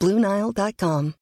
Bluenile.com. 0.00 1.14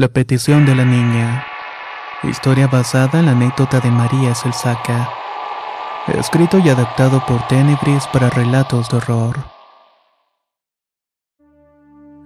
La 0.00 0.08
petición 0.08 0.64
de 0.64 0.74
la 0.74 0.86
niña. 0.86 1.44
Historia 2.22 2.66
basada 2.66 3.18
en 3.18 3.26
la 3.26 3.32
anécdota 3.32 3.80
de 3.80 3.90
María 3.90 4.34
Selsaca. 4.34 5.10
Escrito 6.18 6.58
y 6.58 6.70
adaptado 6.70 7.22
por 7.26 7.46
Tenebris 7.48 8.06
para 8.10 8.30
relatos 8.30 8.88
de 8.88 8.96
horror. 8.96 9.36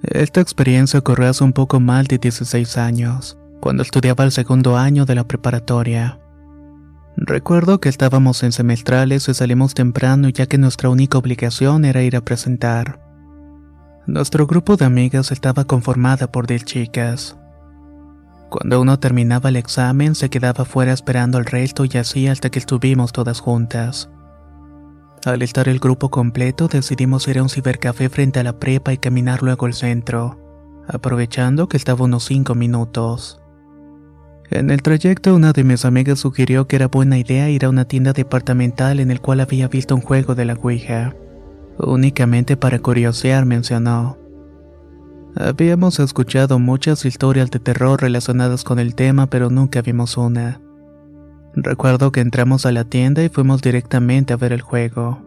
Esta 0.05 0.41
experiencia 0.41 1.00
ocurrió 1.00 1.28
hace 1.28 1.42
un 1.42 1.53
poco 1.53 1.81
más 1.81 2.06
de 2.06 2.19
16 2.19 2.78
años, 2.78 3.36
cuando 3.58 3.83
estudiaba 3.83 4.22
el 4.22 4.31
segundo 4.31 4.77
año 4.77 5.05
de 5.05 5.16
la 5.16 5.25
preparatoria. 5.25 6.20
Recuerdo 7.16 7.81
que 7.81 7.88
estábamos 7.88 8.44
en 8.44 8.53
semestrales 8.53 9.28
y 9.28 9.34
salimos 9.34 9.75
temprano 9.75 10.28
ya 10.28 10.47
que 10.47 10.59
nuestra 10.59 10.91
única 10.91 11.19
obligación 11.19 11.84
era 11.84 12.03
ir 12.03 12.14
a 12.14 12.20
presentar. 12.20 13.00
Nuestro 14.06 14.47
grupo 14.47 14.77
de 14.77 14.84
amigas 14.84 15.33
estaba 15.33 15.64
conformada 15.64 16.31
por 16.31 16.47
10 16.47 16.64
chicas. 16.66 17.36
Cuando 18.55 18.80
uno 18.80 19.00
terminaba 19.00 19.48
el 19.48 19.56
examen, 19.56 20.14
se 20.14 20.30
quedaba 20.30 20.64
fuera 20.64 20.92
esperando 20.92 21.38
al 21.38 21.44
resto 21.44 21.84
y 21.86 21.98
así 21.98 22.28
hasta 22.28 22.50
que 22.50 22.60
estuvimos 22.60 23.10
todas 23.10 23.41
juntas. 23.41 24.08
Al 25.24 25.42
estar 25.42 25.69
el 25.69 25.80
grupo 25.80 26.08
completo, 26.08 26.69
decidimos 26.69 27.27
ir 27.27 27.41
a 27.41 27.42
un 27.42 27.48
cibercafé 27.48 28.08
frente 28.08 28.38
a 28.38 28.44
la 28.44 28.60
prepa 28.60 28.92
y 28.92 28.98
caminar 28.98 29.42
luego 29.42 29.66
al 29.66 29.75
centro, 29.75 30.38
aprovechando 30.86 31.69
que 31.69 31.77
estaba 31.77 32.05
unos 32.05 32.27
5 32.27 32.55
minutos. 32.55 33.42
En 34.52 34.70
el 34.70 34.82
trayecto, 34.82 35.34
una 35.34 35.52
de 35.52 35.64
mis 35.64 35.84
amigas 35.84 36.20
sugirió 36.20 36.69
que 36.69 36.77
era 36.77 36.86
buena 36.86 37.19
idea 37.19 37.50
ir 37.50 37.64
a 37.64 37.70
una 37.70 37.86
tienda 37.86 38.12
departamental 38.12 39.00
en 39.00 39.10
el 39.10 39.20
cual 39.20 39.41
había 39.41 39.66
visto 39.66 39.97
un 39.97 40.00
juego 40.00 40.36
de 40.36 40.44
la 40.44 40.55
Ouija. 40.55 41.16
Únicamente 41.78 42.56
para 42.56 42.78
curiosear, 42.78 43.47
mencionó. 43.47 44.23
Habíamos 45.36 45.98
escuchado 45.98 46.60
muchas 46.60 47.04
historias 47.04 47.50
de 47.50 47.58
terror 47.58 48.00
relacionadas 48.00 48.62
con 48.62 48.78
el 48.78 48.94
tema, 48.94 49.27
pero 49.27 49.50
nunca 49.50 49.82
vimos 49.82 50.16
una. 50.16 50.60
Recuerdo 51.56 52.12
que 52.12 52.20
entramos 52.20 52.66
a 52.66 52.72
la 52.72 52.84
tienda 52.84 53.25
y 53.25 53.28
fuimos 53.28 53.60
directamente 53.60 54.32
a 54.32 54.36
ver 54.36 54.53
el 54.53 54.60
juego. 54.60 55.20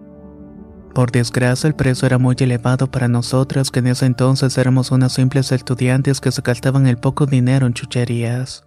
Por 0.93 1.11
desgracia, 1.11 1.67
el 1.67 1.75
precio 1.75 2.05
era 2.05 2.17
muy 2.17 2.37
elevado 2.39 2.89
para 2.89 3.09
nosotras, 3.09 3.69
que 3.69 3.79
en 3.79 3.87
ese 3.87 4.05
entonces 4.05 4.57
éramos 4.57 4.91
unas 4.91 5.11
simples 5.11 5.51
estudiantes 5.51 6.21
que 6.21 6.31
se 6.31 6.41
gastaban 6.41 6.87
el 6.87 6.97
poco 6.97 7.25
dinero 7.25 7.67
en 7.67 7.73
chucherías. 7.73 8.65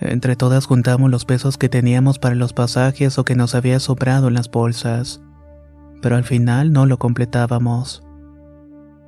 Entre 0.00 0.36
todas 0.36 0.64
juntamos 0.64 1.10
los 1.10 1.26
pesos 1.26 1.58
que 1.58 1.68
teníamos 1.68 2.18
para 2.18 2.34
los 2.34 2.54
pasajes 2.54 3.18
o 3.18 3.24
que 3.24 3.34
nos 3.34 3.54
había 3.54 3.78
sobrado 3.78 4.28
en 4.28 4.34
las 4.34 4.50
bolsas, 4.50 5.20
pero 6.00 6.16
al 6.16 6.24
final 6.24 6.72
no 6.72 6.86
lo 6.86 6.98
completábamos. 6.98 8.05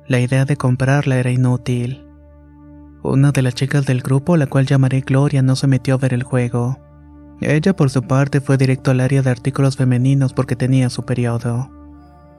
La 0.09 0.19
idea 0.19 0.43
de 0.43 0.57
comprarla 0.57 1.17
era 1.17 1.29
inútil. 1.29 2.03
Una 3.03 3.31
de 3.31 3.43
las 3.43 3.53
chicas 3.53 3.85
del 3.85 4.01
grupo, 4.01 4.37
la 4.37 4.47
cual 4.47 4.65
llamaré 4.65 5.01
Gloria, 5.01 5.43
no 5.43 5.55
se 5.55 5.67
metió 5.67 5.93
a 5.93 5.97
ver 5.99 6.15
el 6.15 6.23
juego. 6.23 6.79
Ella, 7.41 7.75
por 7.75 7.91
su 7.91 8.01
parte, 8.01 8.41
fue 8.41 8.57
directo 8.57 8.89
al 8.89 9.01
área 9.01 9.21
de 9.21 9.29
artículos 9.29 9.77
femeninos 9.77 10.33
porque 10.33 10.55
tenía 10.55 10.89
su 10.89 11.03
periodo. 11.05 11.69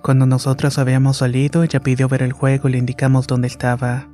Cuando 0.03 0.27
nosotras 0.27 0.79
habíamos 0.79 1.19
salido, 1.19 1.63
ella 1.63 1.79
pidió 1.79 2.09
ver 2.09 2.25
el 2.25 2.33
juego 2.33 2.69
y 2.69 2.73
le 2.73 2.79
indicamos 2.79 3.29
dónde 3.29 3.47
estaba. 3.47 4.09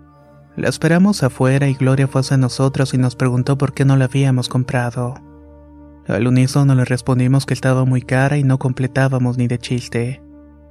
La 0.55 0.69
esperamos 0.69 1.22
afuera 1.22 1.66
y 1.66 1.72
Gloria 1.72 2.09
fue 2.09 2.21
hacia 2.21 2.37
nosotros 2.37 2.93
y 2.93 2.99
nos 2.99 3.16
preguntó 3.16 3.56
por 3.56 3.72
qué 3.72 3.87
no 3.87 3.97
la 3.97 4.05
habíamos 4.05 4.50
comprado. 4.50 5.15
Al 6.06 6.27
unísono 6.27 6.75
le 6.75 6.84
respondimos 6.84 7.47
que 7.47 7.55
estaba 7.55 7.87
muy 7.87 8.03
cara 8.03 8.37
y 8.37 8.45
no 8.45 8.59
completábamos 8.59 9.39
ni 9.39 9.49
de 9.49 9.59
chiste. 9.59 10.22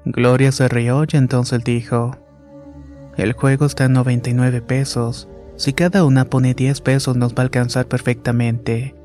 Gloria 0.05 0.51
se 0.51 0.67
rió 0.67 1.03
y 1.11 1.17
entonces 1.17 1.63
dijo, 1.63 2.15
el 3.17 3.33
juego 3.33 3.65
está 3.65 3.85
en 3.85 3.93
99 3.93 4.61
pesos. 4.61 5.29
Si 5.57 5.73
cada 5.73 6.03
una 6.03 6.25
pone 6.25 6.53
10 6.53 6.81
pesos 6.81 7.15
nos 7.15 7.33
va 7.33 7.39
a 7.39 7.41
alcanzar 7.43 7.87
perfectamente. 7.87 8.95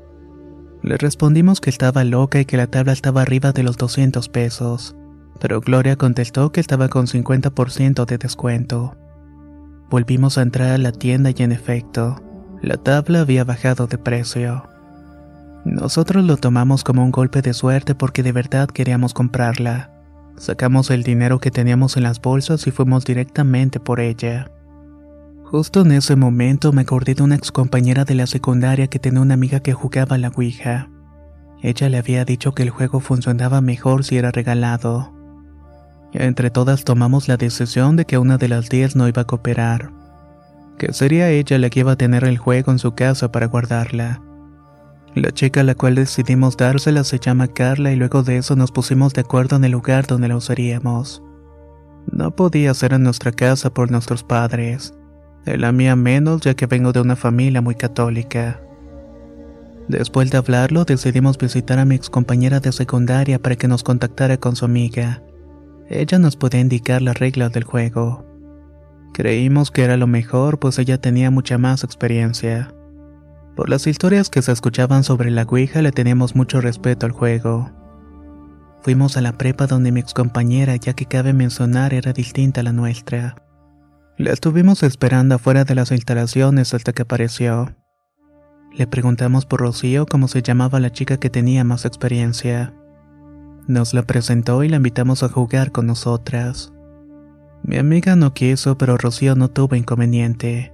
Le 0.83 0.97
respondimos 0.97 1.61
que 1.61 1.69
estaba 1.69 2.03
loca 2.03 2.39
y 2.39 2.45
que 2.45 2.57
la 2.57 2.67
tabla 2.67 2.91
estaba 2.91 3.21
arriba 3.21 3.51
de 3.51 3.63
los 3.63 3.77
200 3.77 4.27
pesos, 4.29 4.95
pero 5.39 5.61
Gloria 5.61 5.95
contestó 5.95 6.51
que 6.51 6.59
estaba 6.59 6.89
con 6.89 7.05
50% 7.05 8.05
de 8.05 8.17
descuento. 8.17 8.97
Volvimos 9.89 10.37
a 10.37 10.41
entrar 10.41 10.71
a 10.71 10.77
la 10.77 10.91
tienda 10.91 11.31
y 11.35 11.43
en 11.43 11.51
efecto, 11.51 12.21
la 12.61 12.77
tabla 12.77 13.21
había 13.21 13.43
bajado 13.43 13.87
de 13.87 13.97
precio. 13.97 14.63
Nosotros 15.65 16.23
lo 16.25 16.37
tomamos 16.37 16.83
como 16.83 17.03
un 17.03 17.11
golpe 17.11 17.41
de 17.41 17.53
suerte 17.53 17.93
porque 17.93 18.23
de 18.23 18.31
verdad 18.31 18.67
queríamos 18.67 19.13
comprarla. 19.13 19.90
Sacamos 20.41 20.89
el 20.89 21.03
dinero 21.03 21.37
que 21.37 21.51
teníamos 21.51 21.97
en 21.97 22.03
las 22.03 22.19
bolsas 22.19 22.65
y 22.65 22.71
fuimos 22.71 23.05
directamente 23.05 23.79
por 23.79 23.99
ella. 23.99 24.49
Justo 25.43 25.81
en 25.81 25.91
ese 25.91 26.15
momento 26.15 26.73
me 26.73 26.81
acordé 26.81 27.13
de 27.13 27.21
una 27.21 27.35
ex 27.35 27.51
compañera 27.51 28.05
de 28.05 28.15
la 28.15 28.25
secundaria 28.25 28.87
que 28.87 28.97
tenía 28.97 29.21
una 29.21 29.35
amiga 29.35 29.59
que 29.59 29.73
jugaba 29.73 30.15
a 30.15 30.17
la 30.17 30.29
Ouija. 30.29 30.89
Ella 31.61 31.89
le 31.89 31.99
había 31.99 32.25
dicho 32.25 32.53
que 32.53 32.63
el 32.63 32.71
juego 32.71 33.01
funcionaba 33.01 33.61
mejor 33.61 34.03
si 34.03 34.17
era 34.17 34.31
regalado. 34.31 35.13
Entre 36.11 36.49
todas 36.49 36.85
tomamos 36.85 37.27
la 37.27 37.37
decisión 37.37 37.95
de 37.95 38.05
que 38.05 38.17
una 38.17 38.39
de 38.39 38.47
las 38.47 38.67
10 38.67 38.95
no 38.95 39.07
iba 39.07 39.21
a 39.21 39.27
cooperar, 39.27 39.91
que 40.79 40.91
sería 40.91 41.29
ella 41.29 41.59
la 41.59 41.69
que 41.69 41.81
iba 41.81 41.91
a 41.91 41.97
tener 41.97 42.23
el 42.23 42.39
juego 42.39 42.71
en 42.71 42.79
su 42.79 42.95
casa 42.95 43.31
para 43.31 43.45
guardarla. 43.45 44.23
La 45.13 45.31
chica 45.31 45.59
a 45.59 45.63
la 45.63 45.75
cual 45.75 45.95
decidimos 45.95 46.55
dársela 46.55 47.03
se 47.03 47.19
llama 47.19 47.49
Carla 47.49 47.91
y 47.91 47.97
luego 47.97 48.23
de 48.23 48.37
eso 48.37 48.55
nos 48.55 48.71
pusimos 48.71 49.13
de 49.13 49.21
acuerdo 49.21 49.57
en 49.57 49.65
el 49.65 49.73
lugar 49.73 50.07
donde 50.07 50.29
la 50.29 50.37
usaríamos. 50.37 51.21
No 52.09 52.33
podía 52.33 52.73
ser 52.73 52.93
en 52.93 53.03
nuestra 53.03 53.33
casa 53.33 53.73
por 53.73 53.91
nuestros 53.91 54.23
padres. 54.23 54.93
En 55.45 55.61
la 55.61 55.73
mía 55.73 55.97
menos 55.97 56.41
ya 56.41 56.53
que 56.53 56.65
vengo 56.65 56.93
de 56.93 57.01
una 57.01 57.17
familia 57.17 57.61
muy 57.61 57.75
católica. 57.75 58.61
Después 59.89 60.31
de 60.31 60.37
hablarlo 60.37 60.85
decidimos 60.85 61.37
visitar 61.37 61.77
a 61.77 61.83
mi 61.83 61.95
ex 61.95 62.09
compañera 62.09 62.61
de 62.61 62.71
secundaria 62.71 63.37
para 63.37 63.57
que 63.57 63.67
nos 63.67 63.83
contactara 63.83 64.37
con 64.37 64.55
su 64.55 64.63
amiga. 64.63 65.21
Ella 65.89 66.19
nos 66.19 66.37
podía 66.37 66.61
indicar 66.61 67.01
las 67.01 67.19
reglas 67.19 67.51
del 67.51 67.65
juego. 67.65 68.25
Creímos 69.13 69.71
que 69.71 69.83
era 69.83 69.97
lo 69.97 70.07
mejor 70.07 70.57
pues 70.57 70.79
ella 70.79 71.01
tenía 71.01 71.31
mucha 71.31 71.57
más 71.57 71.83
experiencia. 71.83 72.73
Por 73.55 73.69
las 73.69 73.85
historias 73.85 74.29
que 74.29 74.41
se 74.41 74.51
escuchaban 74.51 75.03
sobre 75.03 75.29
la 75.29 75.43
Ouija 75.43 75.81
le 75.81 75.91
teníamos 75.91 76.35
mucho 76.35 76.61
respeto 76.61 77.05
al 77.05 77.11
juego. 77.11 77.69
Fuimos 78.81 79.17
a 79.17 79.21
la 79.21 79.37
prepa 79.37 79.67
donde 79.67 79.91
mi 79.91 79.99
excompañera, 79.99 80.75
ya 80.75 80.93
que 80.93 81.05
cabe 81.05 81.33
mencionar, 81.33 81.93
era 81.93 82.13
distinta 82.13 82.61
a 82.61 82.63
la 82.63 82.71
nuestra. 82.71 83.35
La 84.17 84.31
estuvimos 84.31 84.83
esperando 84.83 85.35
afuera 85.35 85.65
de 85.65 85.75
las 85.75 85.91
instalaciones 85.91 86.73
hasta 86.73 86.93
que 86.93 87.03
apareció. 87.03 87.75
Le 88.73 88.87
preguntamos 88.87 89.45
por 89.45 89.59
Rocío 89.59 90.05
cómo 90.05 90.27
se 90.27 90.41
llamaba 90.41 90.79
la 90.79 90.91
chica 90.91 91.17
que 91.17 91.29
tenía 91.29 91.63
más 91.63 91.85
experiencia. 91.85 92.73
Nos 93.67 93.93
la 93.93 94.03
presentó 94.03 94.63
y 94.63 94.69
la 94.69 94.77
invitamos 94.77 95.23
a 95.23 95.29
jugar 95.29 95.71
con 95.71 95.87
nosotras. 95.87 96.73
Mi 97.63 97.77
amiga 97.77 98.15
no 98.15 98.33
quiso, 98.33 98.77
pero 98.77 98.97
Rocío 98.97 99.35
no 99.35 99.49
tuvo 99.49 99.75
inconveniente. 99.75 100.73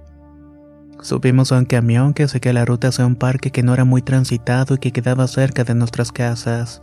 Subimos 1.00 1.52
a 1.52 1.58
un 1.58 1.64
camión 1.64 2.12
que 2.12 2.26
que 2.26 2.52
la 2.52 2.64
ruta 2.64 2.90
sea 2.90 3.06
un 3.06 3.14
parque 3.14 3.52
que 3.52 3.62
no 3.62 3.72
era 3.72 3.84
muy 3.84 4.02
transitado 4.02 4.74
y 4.74 4.78
que 4.78 4.92
quedaba 4.92 5.28
cerca 5.28 5.62
de 5.64 5.74
nuestras 5.74 6.10
casas. 6.10 6.82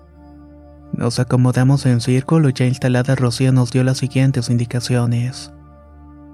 Nos 0.93 1.19
acomodamos 1.19 1.85
en 1.85 1.99
círculo 1.99 2.49
y 2.49 2.53
ya 2.53 2.65
instalada 2.65 3.15
Rocío 3.15 3.51
nos 3.51 3.71
dio 3.71 3.83
las 3.83 3.97
siguientes 3.97 4.49
indicaciones. 4.49 5.51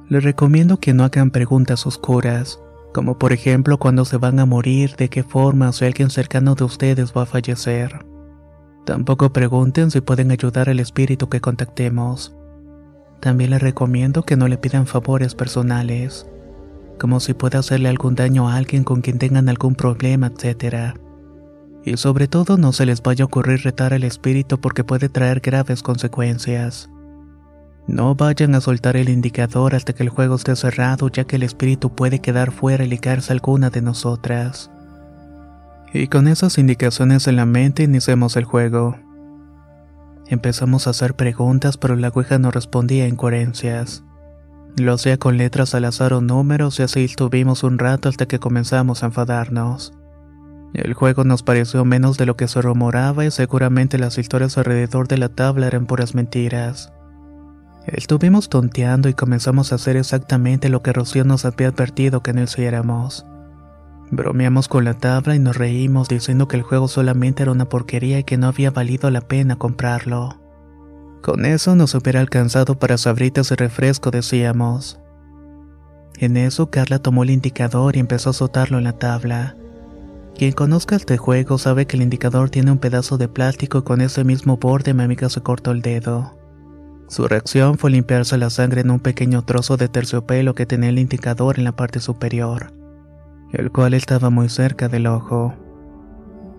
Les 0.10 0.24
recomiendo 0.24 0.78
que 0.78 0.94
no 0.94 1.04
hagan 1.04 1.32
preguntas 1.32 1.88
oscuras, 1.88 2.60
como 2.94 3.18
por 3.18 3.34
ejemplo 3.34 3.80
cuando 3.80 4.06
se 4.06 4.18
van 4.18 4.40
a 4.40 4.46
morir, 4.46 4.96
de 4.98 5.10
qué 5.10 5.24
forma 5.24 5.72
si 5.72 5.86
alguien 5.86 6.12
cercano 6.12 6.54
de 6.54 6.66
ustedes 6.66 7.14
va 7.16 7.24
a 7.24 7.26
fallecer. 7.26 8.06
Tampoco 8.86 9.32
pregunten 9.32 9.90
si 9.90 10.02
pueden 10.02 10.32
ayudar 10.32 10.70
al 10.70 10.80
espíritu 10.80 11.30
que 11.30 11.42
contactemos. 11.42 12.36
También 13.20 13.52
les 13.52 13.62
recomiendo 13.62 14.24
que 14.24 14.36
no 14.36 14.48
le 14.48 14.58
pidan 14.58 14.86
favores 14.86 15.34
personales, 15.34 16.28
como 17.00 17.20
si 17.20 17.34
pueda 17.34 17.60
hacerle 17.60 17.90
algún 17.90 18.16
daño 18.16 18.50
a 18.50 18.56
alguien 18.56 18.84
con 18.84 19.02
quien 19.02 19.18
tengan 19.18 19.50
algún 19.50 19.76
problema, 19.76 20.28
etc. 20.28 20.96
Y 21.84 21.98
sobre 21.98 22.28
todo 22.28 22.58
no 22.58 22.74
se 22.74 22.86
les 22.86 23.02
vaya 23.02 23.24
a 23.24 23.28
ocurrir 23.28 23.62
retar 23.64 23.94
al 23.94 24.04
espíritu 24.04 24.60
porque 24.60 24.84
puede 24.84 25.10
traer 25.10 25.40
graves 25.40 25.82
consecuencias. 25.82 26.90
No 27.88 28.16
vayan 28.16 28.54
a 28.56 28.62
soltar 28.62 28.96
el 28.96 29.10
indicador 29.10 29.74
hasta 29.76 29.94
que 29.94 30.04
el 30.04 30.10
juego 30.10 30.36
esté 30.36 30.56
cerrado 30.56 31.10
ya 31.10 31.24
que 31.24 31.38
el 31.38 31.44
espíritu 31.44 31.94
puede 31.94 32.20
quedar 32.20 32.52
fuera 32.52 32.84
y 32.84 32.88
ligarse 32.88 33.34
alguna 33.34 33.70
de 33.70 33.82
nosotras. 33.82 34.70
Y 35.94 36.08
con 36.08 36.28
esas 36.28 36.58
indicaciones 36.58 37.28
en 37.28 37.36
la 37.36 37.46
mente 37.46 37.84
iniciamos 37.84 38.38
el 38.38 38.46
juego. 38.46 38.98
Empezamos 40.28 40.88
a 40.88 40.92
hacer 40.92 41.16
preguntas 41.16 41.78
pero 41.78 41.96
la 41.96 42.10
ouija 42.10 42.38
no 42.38 42.52
respondía 42.52 43.08
en 43.08 43.16
coherencias. 43.16 44.04
Lo 44.78 44.94
hacía 44.94 45.18
con 45.18 45.38
letras 45.38 45.76
al 45.76 45.86
azar 45.86 46.14
o 46.14 46.22
números 46.22 46.80
y 46.80 46.84
así 46.84 47.04
estuvimos 47.04 47.64
un 47.64 47.78
rato 47.78 48.10
hasta 48.10 48.26
que 48.26 48.40
comenzamos 48.40 49.04
a 49.04 49.08
enfadarnos. 49.08 49.94
El 50.74 50.94
juego 50.94 51.26
nos 51.26 51.44
pareció 51.44 51.84
menos 51.84 52.18
de 52.18 52.26
lo 52.26 52.38
que 52.38 52.48
se 52.48 52.62
rumoraba 52.62 53.26
y 53.26 53.32
seguramente 53.32 53.98
las 53.98 54.18
historias 54.18 54.58
alrededor 54.58 55.10
de 55.10 55.18
la 55.18 55.30
tabla 55.30 55.68
eran 55.68 55.86
puras 55.86 56.16
mentiras. 56.16 56.94
Estuvimos 57.86 58.48
tonteando 58.48 59.10
y 59.10 59.14
comenzamos 59.14 59.72
a 59.72 59.76
hacer 59.76 59.98
exactamente 59.98 60.70
lo 60.70 60.82
que 60.82 60.94
Rocío 60.94 61.26
nos 61.26 61.46
había 61.46 61.68
advertido 61.68 62.24
que 62.24 62.32
no 62.32 62.44
hiciéramos. 62.44 63.26
Bromeamos 64.12 64.68
con 64.68 64.86
la 64.86 64.94
tabla 64.94 65.36
y 65.36 65.40
nos 65.40 65.58
reímos 65.58 66.08
diciendo 66.08 66.48
que 66.48 66.58
el 66.58 66.64
juego 66.64 66.88
solamente 66.88 67.44
era 67.44 67.52
una 67.52 67.70
porquería 67.70 68.20
y 68.20 68.24
que 68.24 68.38
no 68.38 68.48
había 68.48 68.72
valido 68.72 69.10
la 69.10 69.22
pena 69.22 69.58
comprarlo. 69.58 70.41
Con 71.22 71.46
eso 71.46 71.76
nos 71.76 71.94
hubiera 71.94 72.20
alcanzado 72.20 72.80
para 72.80 72.98
sabritas 72.98 73.52
y 73.52 73.56
refresco, 73.56 74.10
decíamos. 74.10 75.00
En 76.18 76.36
eso 76.36 76.72
Carla 76.72 77.00
tomó 77.00 77.24
el 77.24 77.30
indicador 77.30 77.96
y 77.96 78.00
empezó 78.00 78.30
a 78.30 78.32
azotarlo 78.32 78.80
en 78.80 78.86
la 78.86 78.94
tabla. 78.94 79.56
Quien 80.36 80.54
conozca 80.54 80.96
este 80.96 81.18
juego 81.18 81.60
sabe 81.60 81.86
que 81.86 81.96
el 81.96 82.04
indicador 82.04 82.50
tiene 82.50 82.72
un 82.72 82.80
pedazo 82.80 83.20
de 83.20 83.28
plástico 83.28 83.80
y 83.80 83.84
con 83.84 84.02
ese 84.02 84.24
mismo 84.24 84.58
borde 84.58 84.96
mi 84.96 85.04
amiga 85.04 85.30
se 85.30 85.42
cortó 85.42 85.72
el 85.72 85.84
dedo. 85.84 86.36
Su 87.08 87.28
reacción 87.28 87.78
fue 87.78 87.92
limpiarse 87.92 88.38
la 88.38 88.50
sangre 88.50 88.82
en 88.82 88.90
un 88.90 89.00
pequeño 89.00 89.44
trozo 89.44 89.78
de 89.78 89.90
terciopelo 89.90 90.56
que 90.56 90.66
tenía 90.66 90.90
el 90.90 90.98
indicador 90.98 91.60
en 91.60 91.66
la 91.66 91.76
parte 91.76 92.00
superior, 92.00 92.74
el 93.52 93.72
cual 93.72 93.94
estaba 93.94 94.32
muy 94.32 94.50
cerca 94.50 94.88
del 94.88 95.06
ojo. 95.06 95.54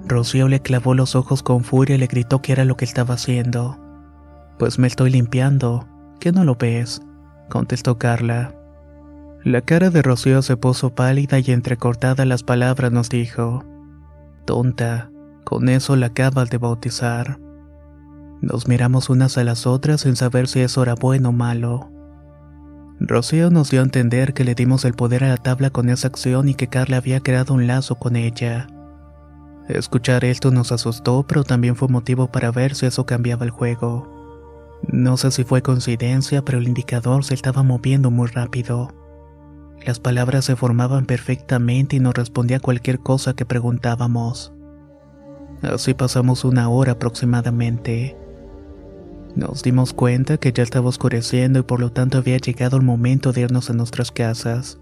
Rocío 0.07 0.47
le 0.47 0.61
clavó 0.61 0.95
los 0.95 1.17
ojos 1.17 1.43
con 1.43 1.65
furia 1.65 1.97
y 1.97 1.99
le 1.99 2.07
gritó 2.07 2.43
que 2.43 2.53
era 2.53 2.65
lo 2.65 2.77
que 2.77 2.85
estaba 2.85 3.15
haciendo. 3.15 3.82
Pues 4.59 4.79
me 4.79 4.87
estoy 4.87 5.11
limpiando, 5.11 5.87
¿qué 6.21 6.33
no 6.33 6.45
lo 6.45 6.57
ves? 6.57 7.03
contestó 7.49 7.99
Carla. 7.99 8.55
La 9.45 9.61
cara 9.61 9.91
de 9.91 10.03
Rocío 10.03 10.41
se 10.43 10.57
puso 10.57 10.95
pálida 10.95 11.39
y 11.41 11.51
entrecortada 11.51 12.25
las 12.25 12.43
palabras 12.45 12.93
nos 12.93 13.09
dijo, 13.09 13.65
Tonta, 14.45 15.11
con 15.45 15.69
eso 15.69 15.97
la 15.97 16.07
acabas 16.07 16.49
de 16.51 16.59
bautizar. 16.59 17.39
Nos 18.41 18.69
miramos 18.69 19.11
unas 19.11 19.39
a 19.39 19.45
las 19.45 19.67
otras 19.67 20.03
sin 20.03 20.17
saber 20.17 20.49
si 20.49 20.61
eso 20.61 20.83
era 20.83 20.95
bueno 20.95 21.31
o 21.31 21.33
malo. 21.33 21.91
Rocío 23.01 23.51
nos 23.51 23.71
dio 23.71 23.81
a 23.81 23.85
entender 23.85 24.33
que 24.33 24.45
le 24.45 24.55
dimos 24.55 24.85
el 24.85 24.95
poder 24.95 25.25
a 25.25 25.29
la 25.29 25.37
tabla 25.37 25.71
con 25.71 25.89
esa 25.89 26.07
acción 26.07 26.49
y 26.49 26.55
que 26.55 26.69
Carla 26.69 26.99
había 26.99 27.21
creado 27.21 27.55
un 27.55 27.67
lazo 27.67 27.97
con 27.97 28.15
ella. 28.15 28.69
Escuchar 29.69 30.25
esto 30.25 30.51
nos 30.53 30.71
asustó, 30.71 31.25
pero 31.27 31.43
también 31.43 31.75
fue 31.75 31.89
motivo 31.89 32.29
para 32.29 32.53
ver 32.53 32.75
si 32.75 32.87
eso 32.87 33.07
cambiaba 33.07 33.45
el 33.45 33.51
juego. 33.51 34.22
No 34.89 35.17
sé 35.17 35.31
si 35.31 35.45
fue 35.45 35.63
coincidencia, 35.63 36.45
pero 36.45 36.59
el 36.59 36.69
indicador 36.69 37.25
se 37.25 37.35
estaba 37.35 37.63
moviendo 37.63 38.11
muy 38.11 38.29
rápido. 38.29 38.93
Las 39.87 40.01
palabras 40.01 40.45
se 40.45 40.57
formaban 40.57 41.07
perfectamente 41.07 41.97
y 41.97 42.01
nos 42.01 42.15
respondía 42.15 42.59
a 42.59 42.61
cualquier 42.61 43.01
cosa 43.01 43.35
que 43.35 43.45
preguntábamos. 43.45 44.53
Así 45.63 45.95
pasamos 45.95 46.45
una 46.45 46.69
hora 46.69 46.93
aproximadamente. 46.93 48.17
Nos 49.35 49.63
dimos 49.63 49.93
cuenta 49.93 50.37
que 50.37 50.53
ya 50.53 50.63
estaba 50.63 50.89
oscureciendo 50.89 51.61
y 51.61 51.63
por 51.63 51.81
lo 51.81 51.91
tanto 51.91 52.19
había 52.19 52.37
llegado 52.37 52.77
el 52.77 52.83
momento 52.83 53.33
de 53.33 53.43
irnos 53.43 53.71
a 53.71 53.73
nuestras 53.73 54.11
casas. 54.11 54.79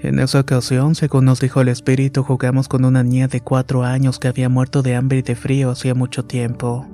En 0.00 0.20
esa 0.20 0.40
ocasión, 0.40 0.94
según 0.94 1.24
nos 1.24 1.40
dijo 1.40 1.60
el 1.60 1.68
espíritu, 1.68 2.22
jugamos 2.22 2.68
con 2.68 2.84
una 2.84 3.02
niña 3.02 3.26
de 3.26 3.40
cuatro 3.40 3.82
años 3.82 4.20
que 4.20 4.28
había 4.28 4.48
muerto 4.48 4.82
de 4.82 4.94
hambre 4.94 5.18
y 5.18 5.22
de 5.22 5.34
frío 5.34 5.70
hacía 5.70 5.94
mucho 5.94 6.24
tiempo. 6.24 6.86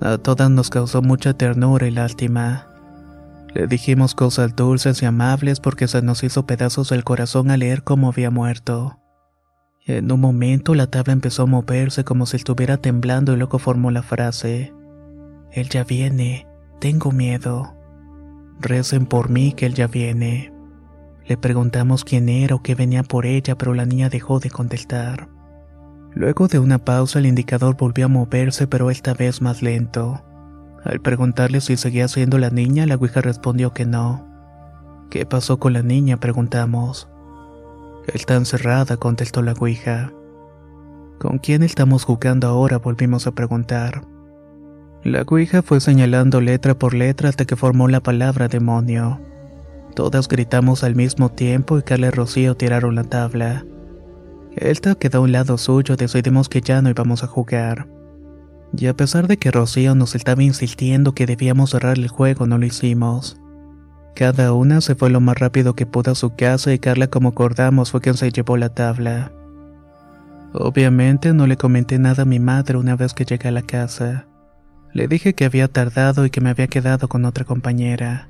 A 0.00 0.18
todas 0.18 0.50
nos 0.50 0.70
causó 0.70 1.02
mucha 1.02 1.34
ternura 1.34 1.86
y 1.86 1.90
lástima. 1.90 2.66
Le 3.54 3.66
dijimos 3.66 4.14
cosas 4.14 4.56
dulces 4.56 5.00
y 5.02 5.06
amables 5.06 5.60
porque 5.60 5.86
se 5.86 6.02
nos 6.02 6.24
hizo 6.24 6.44
pedazos 6.44 6.90
del 6.90 7.04
corazón 7.04 7.50
al 7.50 7.60
leer 7.60 7.84
cómo 7.84 8.08
había 8.08 8.30
muerto. 8.30 8.98
En 9.86 10.10
un 10.10 10.20
momento 10.20 10.74
la 10.74 10.88
tabla 10.88 11.12
empezó 11.12 11.42
a 11.42 11.46
moverse 11.46 12.04
como 12.04 12.26
si 12.26 12.36
estuviera 12.36 12.78
temblando 12.78 13.32
y 13.32 13.36
luego 13.36 13.58
formó 13.58 13.90
la 13.90 14.02
frase. 14.02 14.72
Él 15.52 15.68
ya 15.68 15.84
viene, 15.84 16.48
tengo 16.80 17.12
miedo. 17.12 17.76
Recen 18.60 19.06
por 19.06 19.30
mí 19.30 19.52
que 19.52 19.66
él 19.66 19.74
ya 19.74 19.86
viene. 19.86 20.52
Le 21.26 21.36
preguntamos 21.36 22.04
quién 22.04 22.28
era 22.28 22.54
o 22.54 22.62
qué 22.62 22.74
venía 22.74 23.02
por 23.02 23.24
ella, 23.24 23.56
pero 23.56 23.72
la 23.72 23.86
niña 23.86 24.08
dejó 24.08 24.40
de 24.40 24.50
contestar. 24.50 25.28
Luego 26.14 26.46
de 26.46 26.60
una 26.60 26.78
pausa 26.78 27.18
el 27.18 27.26
indicador 27.26 27.76
volvió 27.76 28.06
a 28.06 28.08
moverse, 28.08 28.66
pero 28.68 28.90
esta 28.90 29.14
vez 29.14 29.42
más 29.42 29.62
lento. 29.62 30.22
Al 30.84 31.00
preguntarle 31.00 31.60
si 31.60 31.76
seguía 31.76 32.06
siendo 32.06 32.38
la 32.38 32.50
niña, 32.50 32.86
la 32.86 32.94
Ouija 32.94 33.20
respondió 33.20 33.72
que 33.72 33.84
no. 33.84 34.28
¿Qué 35.10 35.26
pasó 35.26 35.58
con 35.58 35.72
la 35.72 35.82
niña? 35.82 36.18
preguntamos. 36.18 37.08
Está 38.06 38.34
encerrada, 38.36 38.96
contestó 38.96 39.42
la 39.42 39.54
Ouija. 39.54 40.12
¿Con 41.18 41.38
quién 41.38 41.62
estamos 41.62 42.04
jugando 42.04 42.46
ahora? 42.46 42.78
volvimos 42.78 43.26
a 43.26 43.32
preguntar. 43.32 44.06
La 45.02 45.22
Ouija 45.22 45.62
fue 45.62 45.80
señalando 45.80 46.40
letra 46.40 46.78
por 46.78 46.94
letra 46.94 47.28
hasta 47.28 47.44
que 47.44 47.56
formó 47.56 47.88
la 47.88 48.00
palabra 48.00 48.46
demonio. 48.48 49.20
Todas 49.94 50.28
gritamos 50.28 50.84
al 50.84 50.94
mismo 50.94 51.30
tiempo 51.30 51.78
y 51.78 51.82
Carla 51.82 52.08
y 52.08 52.10
Rocío 52.10 52.56
tiraron 52.56 52.94
la 52.94 53.04
tabla. 53.04 53.64
Elta 54.56 54.94
quedó 54.94 55.18
a 55.18 55.22
un 55.22 55.32
lado 55.32 55.58
suyo, 55.58 55.96
decidimos 55.96 56.48
que 56.48 56.60
ya 56.60 56.80
no 56.80 56.90
íbamos 56.90 57.24
a 57.24 57.26
jugar. 57.26 57.88
Y 58.76 58.86
a 58.86 58.94
pesar 58.94 59.28
de 59.28 59.36
que 59.36 59.50
Rocío 59.50 59.94
nos 59.94 60.14
estaba 60.14 60.42
insistiendo 60.42 61.14
que 61.14 61.26
debíamos 61.26 61.70
cerrar 61.70 61.98
el 61.98 62.08
juego, 62.08 62.46
no 62.46 62.58
lo 62.58 62.66
hicimos. 62.66 63.40
Cada 64.14 64.52
una 64.52 64.80
se 64.80 64.94
fue 64.94 65.10
lo 65.10 65.20
más 65.20 65.38
rápido 65.38 65.74
que 65.74 65.86
pudo 65.86 66.12
a 66.12 66.14
su 66.14 66.34
casa 66.36 66.72
y 66.72 66.78
Carla, 66.78 67.08
como 67.08 67.30
acordamos, 67.30 67.90
fue 67.90 68.00
quien 68.00 68.16
se 68.16 68.30
llevó 68.30 68.56
la 68.56 68.68
tabla. 68.68 69.32
Obviamente 70.52 71.32
no 71.34 71.48
le 71.48 71.56
comenté 71.56 71.98
nada 71.98 72.22
a 72.22 72.26
mi 72.26 72.38
madre 72.38 72.78
una 72.78 72.94
vez 72.94 73.12
que 73.12 73.24
llegué 73.24 73.48
a 73.48 73.52
la 73.52 73.62
casa. 73.62 74.26
Le 74.92 75.08
dije 75.08 75.34
que 75.34 75.44
había 75.44 75.66
tardado 75.66 76.24
y 76.24 76.30
que 76.30 76.40
me 76.40 76.50
había 76.50 76.68
quedado 76.68 77.08
con 77.08 77.24
otra 77.24 77.44
compañera. 77.44 78.28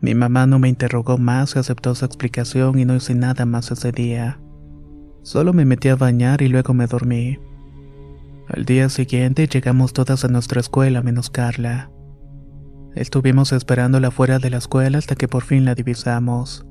Mi 0.00 0.14
mamá 0.14 0.46
no 0.46 0.58
me 0.58 0.70
interrogó 0.70 1.18
más 1.18 1.54
y 1.54 1.58
aceptó 1.58 1.94
su 1.94 2.06
explicación 2.06 2.78
y 2.78 2.86
no 2.86 2.96
hice 2.96 3.14
nada 3.14 3.44
más 3.44 3.70
ese 3.70 3.92
día. 3.92 4.38
Solo 5.26 5.52
me 5.52 5.64
metí 5.64 5.88
a 5.88 5.96
bañar 5.96 6.40
y 6.40 6.46
luego 6.46 6.72
me 6.72 6.86
dormí. 6.86 7.40
Al 8.46 8.64
día 8.64 8.88
siguiente 8.88 9.48
llegamos 9.48 9.92
todas 9.92 10.24
a 10.24 10.28
nuestra 10.28 10.60
escuela 10.60 11.02
menos 11.02 11.30
Carla. 11.30 11.90
Estuvimos 12.94 13.50
esperándola 13.50 14.12
fuera 14.12 14.38
de 14.38 14.50
la 14.50 14.58
escuela 14.58 14.98
hasta 14.98 15.16
que 15.16 15.26
por 15.26 15.42
fin 15.42 15.64
la 15.64 15.74
divisamos. 15.74 16.64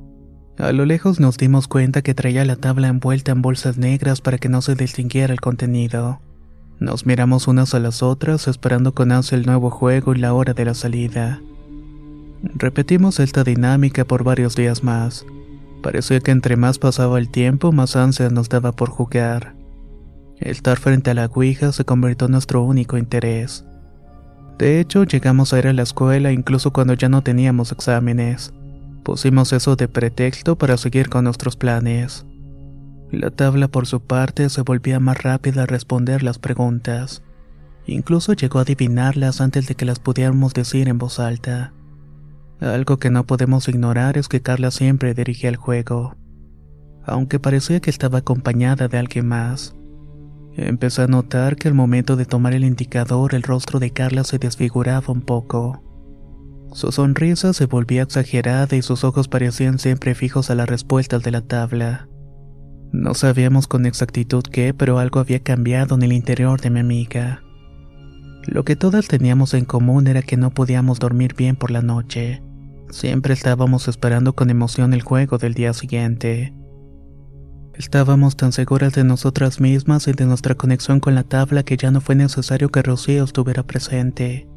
A 0.58 0.72
lo 0.72 0.86
lejos 0.86 1.20
nos 1.20 1.36
dimos 1.36 1.68
cuenta 1.68 2.02
que 2.02 2.14
traía 2.14 2.46
la 2.46 2.56
tabla 2.56 2.88
envuelta 2.88 3.34
en 3.34 3.42
bolsas 3.42 3.78
negras 3.78 4.22
para 4.22 4.38
que 4.38 4.48
no 4.48 4.62
se 4.62 4.76
distinguiera 4.76 5.34
el 5.34 5.42
contenido. 5.42 6.22
Nos 6.80 7.06
miramos 7.06 7.50
unas 7.50 7.74
a 7.74 7.82
las 7.82 8.02
otras 8.02 8.48
esperando 8.48 8.94
con 8.94 9.12
ansia 9.12 9.38
el 9.38 9.46
nuevo 9.46 9.70
juego 9.70 10.16
y 10.16 10.20
la 10.20 10.34
hora 10.34 10.54
de 10.54 10.64
la 10.64 10.76
salida. 10.76 11.42
Repetimos 12.42 13.20
esta 13.20 13.44
dinámica 13.44 14.06
por 14.06 14.24
varios 14.24 14.56
días 14.56 14.82
más. 14.82 15.26
Parecía 15.86 16.20
que 16.20 16.32
entre 16.32 16.56
más 16.56 16.80
pasaba 16.80 17.20
el 17.20 17.30
tiempo, 17.30 17.72
más 17.72 17.96
ansia 17.96 18.28
nos 18.32 18.50
daba 18.50 18.72
por 18.72 18.90
jugar. 18.90 19.56
Estar 20.40 20.80
frente 20.80 21.12
a 21.12 21.14
la 21.14 21.28
Ouija 21.28 21.72
se 21.74 21.86
convirtió 21.86 22.26
en 22.26 22.32
nuestro 22.32 22.64
único 22.64 22.98
interés. 22.98 23.66
De 24.58 24.80
hecho, 24.80 25.04
llegamos 25.04 25.54
a 25.54 25.60
ir 25.60 25.68
a 25.68 25.74
la 25.74 25.84
escuela 25.84 26.32
incluso 26.32 26.74
cuando 26.74 26.96
ya 26.96 27.08
no 27.08 27.22
teníamos 27.22 27.72
exámenes. 27.72 28.52
Pusimos 29.04 29.54
eso 29.54 29.76
de 29.76 29.88
pretexto 29.88 30.58
para 30.58 30.78
seguir 30.78 31.08
con 31.08 31.26
nuestros 31.26 31.56
planes. 31.56 32.26
La 33.12 33.30
tabla 33.30 33.68
por 33.68 33.86
su 33.86 34.02
parte 34.02 34.50
se 34.50 34.64
volvía 34.64 35.00
más 35.00 35.22
rápida 35.22 35.62
a 35.62 35.68
responder 35.68 36.24
las 36.24 36.40
preguntas. 36.40 37.22
Incluso 37.86 38.34
llegó 38.34 38.58
a 38.58 38.64
adivinarlas 38.64 39.40
antes 39.40 39.68
de 39.68 39.76
que 39.76 39.86
las 39.86 40.00
pudiéramos 40.00 40.56
decir 40.56 40.88
en 40.88 40.98
voz 40.98 41.20
alta. 41.20 41.74
Algo 42.60 42.98
que 42.98 43.10
no 43.10 43.26
podemos 43.26 43.68
ignorar 43.68 44.18
es 44.18 44.28
que 44.28 44.42
Carla 44.42 44.72
siempre 44.72 45.14
dirigía 45.14 45.50
el 45.50 45.58
juego, 45.58 46.16
aunque 47.06 47.40
parecía 47.40 47.80
que 47.80 47.90
estaba 47.90 48.20
acompañada 48.20 48.88
de 48.88 48.98
alguien 48.98 49.28
más. 49.28 49.76
Empecé 50.58 51.02
a 51.02 51.08
notar 51.08 51.58
que 51.58 51.68
al 51.68 51.74
momento 51.74 52.16
de 52.16 52.26
tomar 52.26 52.54
el 52.54 52.64
indicador 52.64 53.36
el 53.36 53.44
rostro 53.44 53.80
de 53.80 53.92
Carla 53.92 54.24
se 54.24 54.40
desfiguraba 54.40 55.12
un 55.12 55.22
poco. 55.22 55.82
Su 56.72 56.92
sonrisa 56.92 57.54
se 57.54 57.66
volvía 57.66 58.04
exagerada 58.04 58.76
y 58.76 58.82
sus 58.82 59.04
ojos 59.04 59.28
parecían 59.28 59.80
siempre 59.80 60.16
fijos 60.16 60.50
a 60.50 60.56
las 60.56 60.68
respuestas 60.68 61.24
de 61.24 61.32
la 61.32 61.42
tabla. 61.42 62.08
No 62.92 63.14
sabíamos 63.14 63.68
con 63.68 63.86
exactitud 63.86 64.44
qué, 64.44 64.74
pero 64.74 65.00
algo 65.00 65.20
había 65.20 65.40
cambiado 65.40 65.96
en 65.96 66.04
el 66.04 66.14
interior 66.14 66.62
de 66.62 66.70
mi 66.70 66.80
amiga. 66.80 67.45
Lo 68.48 68.64
que 68.64 68.76
todas 68.76 69.08
teníamos 69.08 69.54
en 69.54 69.66
común 69.66 70.08
era 70.08 70.22
que 70.22 70.38
no 70.38 70.52
podíamos 70.52 71.00
dormir 71.00 71.34
bien 71.36 71.56
por 71.56 71.72
la 71.72 71.82
noche. 71.82 72.44
Siempre 72.90 73.34
estábamos 73.34 73.88
esperando 73.88 74.34
con 74.34 74.50
emoción 74.50 74.94
el 74.94 75.02
juego 75.02 75.38
del 75.38 75.56
día 75.56 75.74
siguiente. 75.74 76.54
Estábamos 77.74 78.38
tan 78.38 78.52
seguras 78.52 78.94
de 78.94 79.04
nosotras 79.04 79.60
mismas 79.60 80.08
y 80.08 80.14
de 80.14 80.26
nuestra 80.26 80.56
conexión 80.56 81.00
con 81.00 81.16
la 81.16 81.24
tabla 81.24 81.64
que 81.64 81.76
ya 81.76 81.92
no 81.92 82.02
fue 82.02 82.16
necesario 82.16 82.70
que 82.70 82.84
Rocío 82.84 83.24
estuviera 83.24 83.64
presente. 83.64 84.48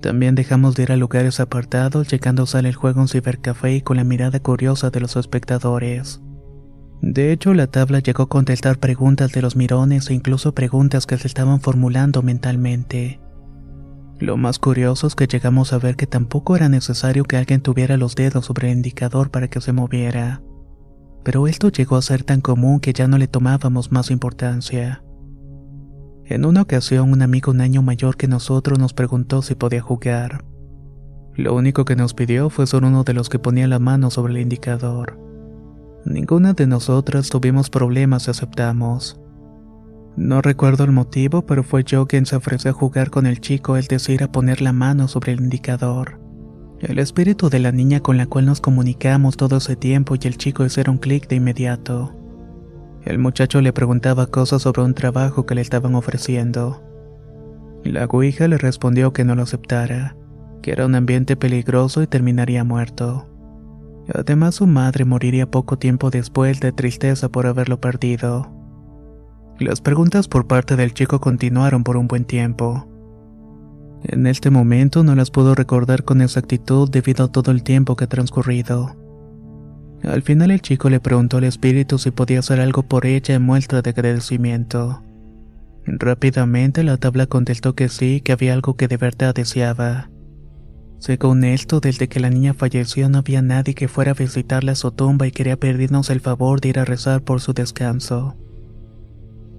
También 0.00 0.34
dejamos 0.34 0.74
de 0.74 0.84
ir 0.84 0.92
a 0.92 0.96
lugares 0.96 1.40
apartados, 1.40 2.08
llegando 2.08 2.42
a 2.42 2.44
usar 2.44 2.66
el 2.66 2.74
juego 2.74 3.02
en 3.02 3.08
cibercafé 3.08 3.74
y 3.74 3.82
con 3.82 3.96
la 3.96 4.04
mirada 4.04 4.40
curiosa 4.40 4.90
de 4.90 5.00
los 5.00 5.16
espectadores. 5.16 6.20
De 7.02 7.32
hecho, 7.32 7.52
la 7.52 7.66
tabla 7.66 7.98
llegó 7.98 8.22
a 8.22 8.28
contestar 8.28 8.78
preguntas 8.78 9.32
de 9.32 9.42
los 9.42 9.56
mirones 9.56 10.08
e 10.08 10.14
incluso 10.14 10.54
preguntas 10.54 11.04
que 11.04 11.18
se 11.18 11.26
estaban 11.26 11.60
formulando 11.60 12.22
mentalmente. 12.22 13.20
Lo 14.20 14.36
más 14.36 14.60
curioso 14.60 15.08
es 15.08 15.16
que 15.16 15.26
llegamos 15.26 15.72
a 15.72 15.78
ver 15.78 15.96
que 15.96 16.06
tampoco 16.06 16.54
era 16.54 16.68
necesario 16.68 17.24
que 17.24 17.36
alguien 17.36 17.60
tuviera 17.60 17.96
los 17.96 18.14
dedos 18.14 18.46
sobre 18.46 18.70
el 18.70 18.76
indicador 18.76 19.32
para 19.32 19.48
que 19.48 19.60
se 19.60 19.72
moviera. 19.72 20.42
Pero 21.24 21.48
esto 21.48 21.70
llegó 21.70 21.96
a 21.96 22.02
ser 22.02 22.22
tan 22.22 22.40
común 22.40 22.78
que 22.78 22.92
ya 22.92 23.08
no 23.08 23.18
le 23.18 23.26
tomábamos 23.26 23.90
más 23.90 24.12
importancia. 24.12 25.02
En 26.24 26.44
una 26.44 26.62
ocasión 26.62 27.10
un 27.10 27.22
amigo 27.22 27.50
un 27.50 27.62
año 27.62 27.82
mayor 27.82 28.16
que 28.16 28.28
nosotros 28.28 28.78
nos 28.78 28.94
preguntó 28.94 29.42
si 29.42 29.56
podía 29.56 29.80
jugar. 29.80 30.44
Lo 31.34 31.56
único 31.56 31.84
que 31.84 31.96
nos 31.96 32.14
pidió 32.14 32.48
fue 32.48 32.68
ser 32.68 32.84
uno 32.84 33.02
de 33.02 33.14
los 33.14 33.28
que 33.28 33.40
ponía 33.40 33.66
la 33.66 33.80
mano 33.80 34.08
sobre 34.10 34.34
el 34.34 34.40
indicador. 34.40 35.31
Ninguna 36.04 36.52
de 36.52 36.66
nosotras 36.66 37.28
tuvimos 37.28 37.70
problemas 37.70 38.26
y 38.26 38.30
aceptamos. 38.32 39.20
No 40.16 40.42
recuerdo 40.42 40.84
el 40.84 40.92
motivo, 40.92 41.46
pero 41.46 41.62
fue 41.62 41.84
yo 41.84 42.06
quien 42.06 42.26
se 42.26 42.36
ofreció 42.36 42.72
a 42.72 42.74
jugar 42.74 43.10
con 43.10 43.24
el 43.24 43.40
chico, 43.40 43.76
es 43.76 43.88
decir, 43.88 44.22
a 44.22 44.32
poner 44.32 44.60
la 44.60 44.72
mano 44.72 45.08
sobre 45.08 45.32
el 45.32 45.40
indicador. 45.40 46.20
El 46.80 46.98
espíritu 46.98 47.48
de 47.48 47.60
la 47.60 47.70
niña 47.70 48.00
con 48.00 48.16
la 48.16 48.26
cual 48.26 48.46
nos 48.46 48.60
comunicamos 48.60 49.36
todo 49.36 49.58
ese 49.58 49.76
tiempo 49.76 50.16
y 50.16 50.26
el 50.26 50.36
chico 50.36 50.64
hicieron 50.64 50.98
clic 50.98 51.28
de 51.28 51.36
inmediato. 51.36 52.14
El 53.04 53.18
muchacho 53.18 53.60
le 53.60 53.72
preguntaba 53.72 54.26
cosas 54.26 54.62
sobre 54.62 54.82
un 54.82 54.94
trabajo 54.94 55.46
que 55.46 55.54
le 55.54 55.60
estaban 55.60 55.94
ofreciendo. 55.94 56.82
La 57.84 58.06
guija 58.06 58.48
le 58.48 58.58
respondió 58.58 59.12
que 59.12 59.24
no 59.24 59.34
lo 59.34 59.42
aceptara, 59.42 60.16
que 60.60 60.72
era 60.72 60.84
un 60.84 60.94
ambiente 60.94 61.36
peligroso 61.36 62.02
y 62.02 62.06
terminaría 62.06 62.64
muerto. 62.64 63.31
Además, 64.12 64.56
su 64.56 64.66
madre 64.66 65.04
moriría 65.04 65.50
poco 65.50 65.78
tiempo 65.78 66.10
después 66.10 66.60
de 66.60 66.72
tristeza 66.72 67.28
por 67.28 67.46
haberlo 67.46 67.80
perdido. 67.80 68.50
Las 69.58 69.80
preguntas 69.80 70.28
por 70.28 70.46
parte 70.46 70.76
del 70.76 70.92
chico 70.92 71.20
continuaron 71.20 71.84
por 71.84 71.96
un 71.96 72.08
buen 72.08 72.24
tiempo. 72.24 72.88
En 74.04 74.26
este 74.26 74.50
momento 74.50 75.04
no 75.04 75.14
las 75.14 75.30
puedo 75.30 75.54
recordar 75.54 76.04
con 76.04 76.20
exactitud 76.20 76.90
debido 76.90 77.26
a 77.26 77.32
todo 77.32 77.52
el 77.52 77.62
tiempo 77.62 77.94
que 77.94 78.04
ha 78.04 78.08
transcurrido. 78.08 78.96
Al 80.02 80.22
final 80.22 80.50
el 80.50 80.60
chico 80.60 80.90
le 80.90 80.98
preguntó 80.98 81.36
al 81.36 81.44
espíritu 81.44 81.98
si 81.98 82.10
podía 82.10 82.40
hacer 82.40 82.60
algo 82.60 82.82
por 82.82 83.06
ella 83.06 83.36
en 83.36 83.42
muestra 83.42 83.82
de 83.82 83.90
agradecimiento. 83.90 85.02
Rápidamente 85.86 86.82
la 86.82 86.96
tabla 86.96 87.26
contestó 87.26 87.74
que 87.74 87.88
sí, 87.88 88.20
que 88.20 88.32
había 88.32 88.54
algo 88.54 88.76
que 88.76 88.88
de 88.88 88.96
verdad 88.96 89.34
deseaba. 89.34 90.10
Según 91.02 91.42
esto, 91.42 91.80
desde 91.80 92.08
que 92.08 92.20
la 92.20 92.30
niña 92.30 92.54
falleció 92.54 93.08
no 93.08 93.18
había 93.18 93.42
nadie 93.42 93.74
que 93.74 93.88
fuera 93.88 94.12
a 94.12 94.14
visitarla 94.14 94.70
a 94.70 94.76
su 94.76 94.92
tumba 94.92 95.26
y 95.26 95.32
quería 95.32 95.56
pedirnos 95.56 96.10
el 96.10 96.20
favor 96.20 96.60
de 96.60 96.68
ir 96.68 96.78
a 96.78 96.84
rezar 96.84 97.22
por 97.22 97.40
su 97.40 97.52
descanso. 97.52 98.36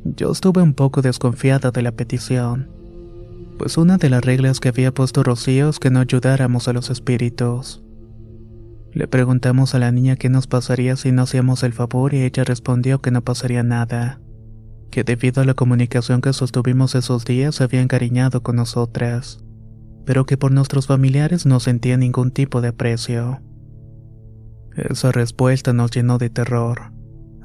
Yo 0.05 0.31
estuve 0.31 0.61
un 0.61 0.73
poco 0.73 1.01
desconfiada 1.01 1.71
de 1.71 1.81
la 1.81 1.91
petición, 1.91 2.69
pues 3.57 3.77
una 3.77 3.97
de 3.97 4.09
las 4.09 4.23
reglas 4.23 4.61
que 4.61 4.69
había 4.69 4.93
puesto 4.93 5.21
Rocío 5.21 5.67
es 5.67 5.79
que 5.79 5.89
no 5.89 5.99
ayudáramos 5.99 6.69
a 6.69 6.73
los 6.73 6.89
espíritus. 6.89 7.83
Le 8.93 9.09
preguntamos 9.09 9.75
a 9.75 9.79
la 9.79 9.91
niña 9.91 10.15
qué 10.15 10.29
nos 10.29 10.47
pasaría 10.47 10.95
si 10.95 11.11
no 11.11 11.23
hacíamos 11.23 11.63
el 11.63 11.73
favor 11.73 12.13
y 12.13 12.21
ella 12.21 12.45
respondió 12.45 13.01
que 13.01 13.11
no 13.11 13.21
pasaría 13.21 13.63
nada, 13.63 14.21
que 14.91 15.03
debido 15.03 15.41
a 15.41 15.45
la 15.45 15.55
comunicación 15.55 16.21
que 16.21 16.31
sostuvimos 16.31 16.95
esos 16.95 17.25
días 17.25 17.55
se 17.55 17.65
había 17.65 17.81
encariñado 17.81 18.43
con 18.43 18.55
nosotras 18.55 19.43
pero 20.05 20.25
que 20.25 20.37
por 20.37 20.51
nuestros 20.51 20.87
familiares 20.87 21.45
no 21.45 21.59
sentía 21.59 21.97
ningún 21.97 22.31
tipo 22.31 22.61
de 22.61 22.69
aprecio. 22.69 23.41
Esa 24.75 25.11
respuesta 25.11 25.73
nos 25.73 25.91
llenó 25.91 26.17
de 26.17 26.29
terror. 26.29 26.91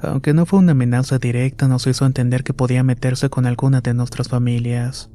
Aunque 0.01 0.33
no 0.33 0.45
fue 0.45 0.59
una 0.59 0.71
amenaza 0.71 1.19
directa, 1.19 1.67
nos 1.67 1.85
hizo 1.85 2.05
entender 2.05 2.43
que 2.43 2.53
podía 2.53 2.83
meterse 2.83 3.29
con 3.29 3.45
alguna 3.45 3.81
de 3.81 3.93
nuestras 3.93 4.29
familias. 4.29 5.11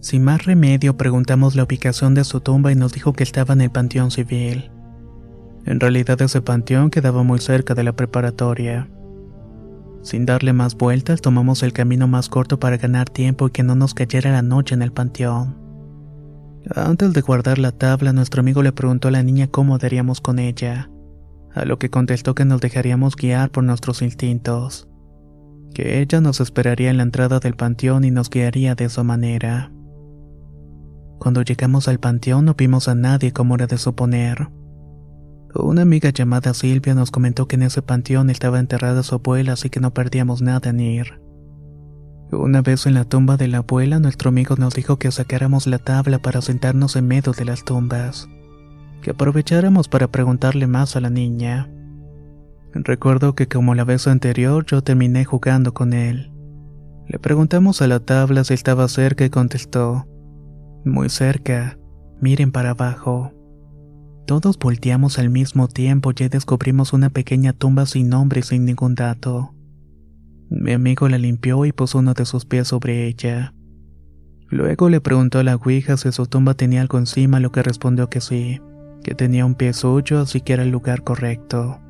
Sin 0.00 0.22
más 0.22 0.44
remedio, 0.44 0.96
preguntamos 0.96 1.56
la 1.56 1.64
ubicación 1.64 2.14
de 2.14 2.24
su 2.24 2.40
tumba 2.40 2.70
y 2.70 2.74
nos 2.74 2.92
dijo 2.92 3.14
que 3.14 3.22
estaba 3.22 3.54
en 3.54 3.62
el 3.62 3.70
Panteón 3.70 4.10
Civil. 4.10 4.70
En 5.64 5.80
realidad 5.80 6.20
ese 6.20 6.42
panteón 6.42 6.90
quedaba 6.90 7.22
muy 7.22 7.38
cerca 7.38 7.74
de 7.74 7.84
la 7.84 7.94
preparatoria. 7.94 8.90
Sin 10.02 10.26
darle 10.26 10.52
más 10.52 10.76
vueltas, 10.76 11.22
tomamos 11.22 11.62
el 11.62 11.72
camino 11.72 12.06
más 12.06 12.28
corto 12.28 12.60
para 12.60 12.76
ganar 12.76 13.08
tiempo 13.08 13.48
y 13.48 13.50
que 13.50 13.62
no 13.62 13.74
nos 13.74 13.94
cayera 13.94 14.30
la 14.30 14.42
noche 14.42 14.74
en 14.74 14.82
el 14.82 14.92
panteón. 14.92 15.63
Antes 16.70 17.12
de 17.12 17.20
guardar 17.20 17.58
la 17.58 17.72
tabla, 17.72 18.12
nuestro 18.12 18.40
amigo 18.40 18.62
le 18.62 18.72
preguntó 18.72 19.08
a 19.08 19.10
la 19.10 19.22
niña 19.22 19.48
cómo 19.48 19.76
daríamos 19.76 20.22
con 20.22 20.38
ella, 20.38 20.90
a 21.52 21.64
lo 21.66 21.78
que 21.78 21.90
contestó 21.90 22.34
que 22.34 22.46
nos 22.46 22.60
dejaríamos 22.60 23.16
guiar 23.16 23.50
por 23.50 23.64
nuestros 23.64 24.00
instintos, 24.00 24.88
que 25.74 26.00
ella 26.00 26.22
nos 26.22 26.40
esperaría 26.40 26.90
en 26.90 26.96
la 26.96 27.02
entrada 27.02 27.38
del 27.38 27.54
panteón 27.54 28.04
y 28.04 28.10
nos 28.10 28.30
guiaría 28.30 28.74
de 28.74 28.86
esa 28.86 29.02
manera. 29.02 29.72
Cuando 31.18 31.42
llegamos 31.42 31.86
al 31.86 32.00
panteón 32.00 32.46
no 32.46 32.54
vimos 32.54 32.88
a 32.88 32.94
nadie 32.94 33.32
como 33.32 33.56
era 33.56 33.66
de 33.66 33.76
suponer. 33.76 34.48
Una 35.54 35.82
amiga 35.82 36.10
llamada 36.10 36.54
Silvia 36.54 36.94
nos 36.94 37.10
comentó 37.10 37.46
que 37.46 37.56
en 37.56 37.62
ese 37.62 37.82
panteón 37.82 38.30
estaba 38.30 38.58
enterrada 38.58 39.02
su 39.02 39.16
abuela 39.16 39.52
así 39.52 39.68
que 39.68 39.80
no 39.80 39.92
perdíamos 39.92 40.40
nada 40.40 40.70
en 40.70 40.80
ir. 40.80 41.23
Una 42.36 42.62
vez 42.62 42.86
en 42.86 42.94
la 42.94 43.04
tumba 43.04 43.36
de 43.36 43.48
la 43.48 43.58
abuela, 43.58 44.00
nuestro 44.00 44.28
amigo 44.28 44.56
nos 44.56 44.74
dijo 44.74 44.98
que 44.98 45.10
sacáramos 45.12 45.66
la 45.66 45.78
tabla 45.78 46.18
para 46.18 46.42
sentarnos 46.42 46.96
en 46.96 47.06
medio 47.06 47.32
de 47.32 47.44
las 47.44 47.64
tumbas, 47.64 48.28
que 49.02 49.10
aprovecháramos 49.10 49.88
para 49.88 50.08
preguntarle 50.08 50.66
más 50.66 50.96
a 50.96 51.00
la 51.00 51.10
niña. 51.10 51.70
Recuerdo 52.72 53.34
que 53.34 53.46
como 53.46 53.74
la 53.74 53.84
vez 53.84 54.08
anterior 54.08 54.66
yo 54.66 54.82
terminé 54.82 55.24
jugando 55.24 55.72
con 55.74 55.92
él. 55.92 56.32
Le 57.06 57.18
preguntamos 57.18 57.82
a 57.82 57.86
la 57.86 58.00
tabla 58.00 58.42
si 58.42 58.54
estaba 58.54 58.88
cerca 58.88 59.24
y 59.24 59.30
contestó, 59.30 60.06
muy 60.84 61.08
cerca, 61.10 61.78
miren 62.20 62.50
para 62.50 62.70
abajo. 62.70 63.32
Todos 64.26 64.58
volteamos 64.58 65.18
al 65.18 65.30
mismo 65.30 65.68
tiempo 65.68 66.10
y 66.10 66.28
descubrimos 66.28 66.92
una 66.92 67.10
pequeña 67.10 67.52
tumba 67.52 67.86
sin 67.86 68.08
nombre 68.08 68.40
y 68.40 68.42
sin 68.42 68.64
ningún 68.64 68.94
dato. 68.94 69.54
Mi 70.56 70.72
amigo 70.72 71.08
la 71.08 71.18
limpió 71.18 71.64
y 71.64 71.72
puso 71.72 71.98
uno 71.98 72.14
de 72.14 72.24
sus 72.24 72.44
pies 72.44 72.68
sobre 72.68 73.08
ella. 73.08 73.52
Luego 74.48 74.88
le 74.88 75.00
preguntó 75.00 75.40
a 75.40 75.42
la 75.42 75.56
Ouija 75.56 75.96
si 75.96 76.12
su 76.12 76.26
tumba 76.26 76.54
tenía 76.54 76.80
algo 76.80 76.98
encima, 76.98 77.40
lo 77.40 77.50
que 77.50 77.62
respondió 77.62 78.08
que 78.08 78.20
sí, 78.20 78.60
que 79.02 79.16
tenía 79.16 79.44
un 79.44 79.56
pie 79.56 79.72
suyo, 79.72 80.20
así 80.20 80.40
que 80.40 80.52
era 80.52 80.62
el 80.62 80.70
lugar 80.70 81.02
correcto. 81.02 81.80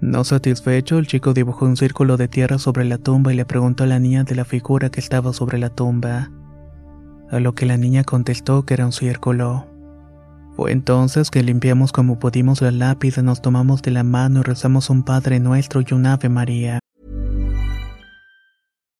No 0.00 0.24
satisfecho, 0.24 0.98
el 0.98 1.06
chico 1.06 1.32
dibujó 1.32 1.64
un 1.64 1.76
círculo 1.76 2.16
de 2.16 2.26
tierra 2.26 2.58
sobre 2.58 2.84
la 2.84 2.98
tumba 2.98 3.32
y 3.32 3.36
le 3.36 3.44
preguntó 3.44 3.84
a 3.84 3.86
la 3.86 4.00
niña 4.00 4.24
de 4.24 4.34
la 4.34 4.44
figura 4.44 4.90
que 4.90 4.98
estaba 4.98 5.32
sobre 5.32 5.58
la 5.58 5.70
tumba, 5.70 6.28
a 7.30 7.38
lo 7.38 7.54
que 7.54 7.66
la 7.66 7.76
niña 7.76 8.02
contestó 8.02 8.66
que 8.66 8.74
era 8.74 8.84
un 8.84 8.92
círculo. 8.92 9.68
Fue 10.56 10.72
entonces 10.72 11.30
que 11.30 11.44
limpiamos 11.44 11.92
como 11.92 12.18
pudimos 12.18 12.62
la 12.62 12.72
lápida, 12.72 13.22
nos 13.22 13.40
tomamos 13.42 13.80
de 13.82 13.92
la 13.92 14.02
mano 14.02 14.40
y 14.40 14.42
rezamos 14.42 14.90
un 14.90 15.04
Padre 15.04 15.38
Nuestro 15.38 15.82
y 15.82 15.94
un 15.94 16.06
Ave 16.06 16.28
María. 16.28 16.80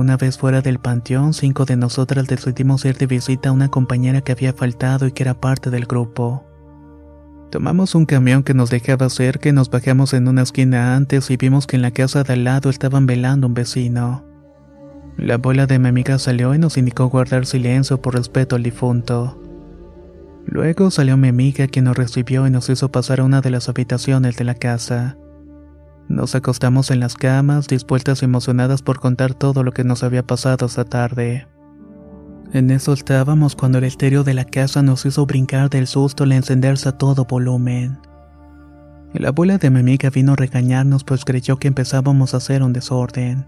Una 0.00 0.16
vez 0.16 0.38
fuera 0.38 0.62
del 0.62 0.78
panteón, 0.78 1.34
cinco 1.34 1.66
de 1.66 1.76
nosotras 1.76 2.26
decidimos 2.26 2.86
ir 2.86 2.96
de 2.96 3.06
visita 3.06 3.50
a 3.50 3.52
una 3.52 3.68
compañera 3.68 4.22
que 4.22 4.32
había 4.32 4.54
faltado 4.54 5.06
y 5.06 5.12
que 5.12 5.24
era 5.24 5.38
parte 5.38 5.68
del 5.68 5.84
grupo. 5.84 6.42
Tomamos 7.50 7.94
un 7.94 8.06
camión 8.06 8.42
que 8.42 8.54
nos 8.54 8.70
dejaba 8.70 9.10
cerca 9.10 9.50
y 9.50 9.52
nos 9.52 9.68
bajamos 9.68 10.14
en 10.14 10.26
una 10.26 10.40
esquina 10.40 10.96
antes 10.96 11.30
y 11.30 11.36
vimos 11.36 11.66
que 11.66 11.76
en 11.76 11.82
la 11.82 11.90
casa 11.90 12.22
de 12.22 12.32
al 12.32 12.44
lado 12.44 12.70
estaban 12.70 13.04
velando 13.04 13.46
un 13.46 13.52
vecino. 13.52 14.24
La 15.18 15.34
abuela 15.34 15.66
de 15.66 15.78
mi 15.78 15.90
amiga 15.90 16.18
salió 16.18 16.54
y 16.54 16.58
nos 16.58 16.78
indicó 16.78 17.10
guardar 17.10 17.44
silencio 17.44 18.00
por 18.00 18.14
respeto 18.14 18.56
al 18.56 18.62
difunto. 18.62 19.38
Luego 20.46 20.90
salió 20.90 21.18
mi 21.18 21.28
amiga 21.28 21.66
quien 21.66 21.84
nos 21.84 21.98
recibió 21.98 22.46
y 22.46 22.50
nos 22.50 22.70
hizo 22.70 22.90
pasar 22.90 23.20
a 23.20 23.24
una 23.24 23.42
de 23.42 23.50
las 23.50 23.68
habitaciones 23.68 24.34
de 24.38 24.44
la 24.44 24.54
casa. 24.54 25.18
Nos 26.10 26.34
acostamos 26.34 26.90
en 26.90 26.98
las 26.98 27.14
camas, 27.14 27.68
dispuestas 27.68 28.20
y 28.20 28.24
emocionadas 28.24 28.82
por 28.82 28.98
contar 28.98 29.32
todo 29.32 29.62
lo 29.62 29.70
que 29.70 29.84
nos 29.84 30.02
había 30.02 30.24
pasado 30.24 30.66
esa 30.66 30.84
tarde. 30.84 31.46
En 32.52 32.72
eso 32.72 32.92
estábamos 32.92 33.54
cuando 33.54 33.78
el 33.78 33.84
estéreo 33.84 34.24
de 34.24 34.34
la 34.34 34.44
casa 34.44 34.82
nos 34.82 35.06
hizo 35.06 35.24
brincar 35.24 35.70
del 35.70 35.86
susto 35.86 36.24
al 36.24 36.32
encenderse 36.32 36.88
a 36.88 36.98
todo 36.98 37.26
volumen. 37.26 38.00
La 39.14 39.28
abuela 39.28 39.58
de 39.58 39.70
mi 39.70 39.78
amiga 39.78 40.10
vino 40.10 40.32
a 40.32 40.36
regañarnos 40.36 41.04
pues 41.04 41.24
creyó 41.24 41.58
que 41.58 41.68
empezábamos 41.68 42.34
a 42.34 42.38
hacer 42.38 42.64
un 42.64 42.72
desorden. 42.72 43.46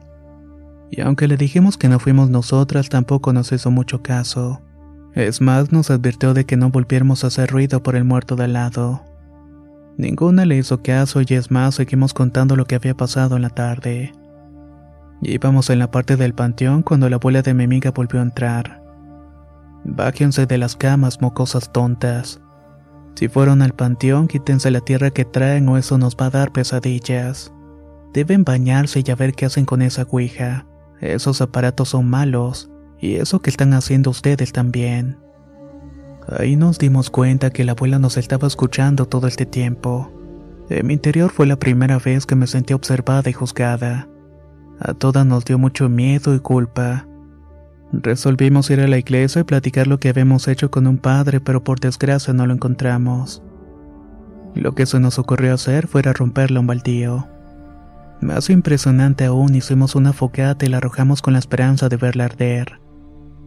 Y 0.88 1.00
aunque 1.00 1.26
le 1.26 1.36
dijimos 1.36 1.76
que 1.76 1.88
no 1.88 1.98
fuimos 1.98 2.30
nosotras, 2.30 2.88
tampoco 2.88 3.32
nos 3.32 3.50
hizo 3.50 3.72
mucho 3.72 4.02
caso. 4.02 4.62
Es 5.16 5.40
más, 5.40 5.72
nos 5.72 5.90
advirtió 5.90 6.32
de 6.32 6.46
que 6.46 6.56
no 6.56 6.70
volviéramos 6.70 7.24
a 7.24 7.26
hacer 7.26 7.50
ruido 7.50 7.82
por 7.82 7.96
el 7.96 8.04
muerto 8.04 8.36
de 8.36 8.44
al 8.44 8.52
lado. 8.52 9.02
Ninguna 9.96 10.46
le 10.46 10.56
hizo 10.56 10.82
caso 10.82 11.20
y 11.20 11.34
es 11.34 11.50
más, 11.50 11.74
seguimos 11.74 12.14
contando 12.14 12.56
lo 12.56 12.64
que 12.64 12.76
había 12.76 12.96
pasado 12.96 13.36
en 13.36 13.42
la 13.42 13.50
tarde. 13.50 14.12
Íbamos 15.20 15.70
en 15.70 15.78
la 15.78 15.90
parte 15.90 16.16
del 16.16 16.34
panteón 16.34 16.82
cuando 16.82 17.08
la 17.08 17.16
abuela 17.16 17.42
de 17.42 17.54
mi 17.54 17.64
amiga 17.64 17.92
volvió 17.92 18.20
a 18.20 18.24
entrar. 18.24 18.82
Bájense 19.84 20.46
de 20.46 20.58
las 20.58 20.76
camas, 20.76 21.20
mocosas 21.20 21.72
tontas. 21.72 22.40
Si 23.14 23.28
fueron 23.28 23.62
al 23.62 23.74
panteón, 23.74 24.26
quítense 24.26 24.70
la 24.70 24.80
tierra 24.80 25.10
que 25.10 25.24
traen 25.24 25.68
o 25.68 25.76
eso 25.76 25.98
nos 25.98 26.16
va 26.16 26.26
a 26.26 26.30
dar 26.30 26.52
pesadillas. 26.52 27.52
Deben 28.12 28.44
bañarse 28.44 29.02
y 29.04 29.10
a 29.10 29.14
ver 29.14 29.34
qué 29.34 29.46
hacen 29.46 29.64
con 29.64 29.82
esa 29.82 30.06
ouija. 30.10 30.66
Esos 31.00 31.40
aparatos 31.40 31.90
son 31.90 32.08
malos, 32.08 32.70
y 32.98 33.16
eso 33.16 33.40
que 33.40 33.50
están 33.50 33.74
haciendo 33.74 34.10
ustedes 34.10 34.52
también. 34.52 35.18
Ahí 36.38 36.56
nos 36.56 36.78
dimos 36.78 37.10
cuenta 37.10 37.50
que 37.50 37.64
la 37.64 37.72
abuela 37.72 37.98
nos 37.98 38.16
estaba 38.16 38.46
escuchando 38.46 39.06
todo 39.06 39.26
este 39.26 39.46
tiempo. 39.46 40.10
En 40.70 40.86
mi 40.86 40.94
interior 40.94 41.30
fue 41.30 41.46
la 41.46 41.56
primera 41.56 41.98
vez 41.98 42.26
que 42.26 42.36
me 42.36 42.46
sentí 42.46 42.72
observada 42.72 43.28
y 43.28 43.32
juzgada. 43.32 44.08
A 44.80 44.94
todas 44.94 45.26
nos 45.26 45.44
dio 45.44 45.58
mucho 45.58 45.88
miedo 45.88 46.34
y 46.34 46.40
culpa. 46.40 47.06
Resolvimos 47.92 48.70
ir 48.70 48.80
a 48.80 48.88
la 48.88 48.98
iglesia 48.98 49.40
y 49.40 49.44
platicar 49.44 49.86
lo 49.86 50.00
que 50.00 50.08
habíamos 50.08 50.48
hecho 50.48 50.70
con 50.70 50.86
un 50.86 50.96
padre, 50.96 51.40
pero 51.40 51.62
por 51.62 51.78
desgracia 51.78 52.32
no 52.32 52.46
lo 52.46 52.54
encontramos. 52.54 53.42
Lo 54.54 54.74
que 54.74 54.86
se 54.86 55.00
nos 55.00 55.18
ocurrió 55.18 55.54
hacer 55.54 55.86
fue 55.86 56.02
romperle 56.02 56.58
un 56.58 56.66
baldío. 56.66 57.28
Más 58.20 58.48
impresionante 58.50 59.24
aún, 59.24 59.54
hicimos 59.54 59.94
una 59.94 60.12
fogata 60.12 60.64
y 60.64 60.68
la 60.68 60.78
arrojamos 60.78 61.20
con 61.20 61.32
la 61.32 61.38
esperanza 61.38 61.88
de 61.88 61.96
verla 61.96 62.26
arder. 62.26 62.81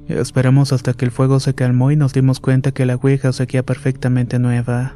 Esperamos 0.08 0.72
hasta 0.72 0.94
que 0.94 1.06
el 1.06 1.12
fuego 1.12 1.40
se 1.40 1.56
calmó 1.56 1.92
y 1.92 1.96
nos 1.96 2.14
dimos 2.14 2.40
cuenta 2.40 2.72
que 2.72 2.86
la 2.86 2.96
ouija 2.96 3.34
seguía 3.34 3.64
perfectamente 3.64 4.38
nueva. 4.38 4.96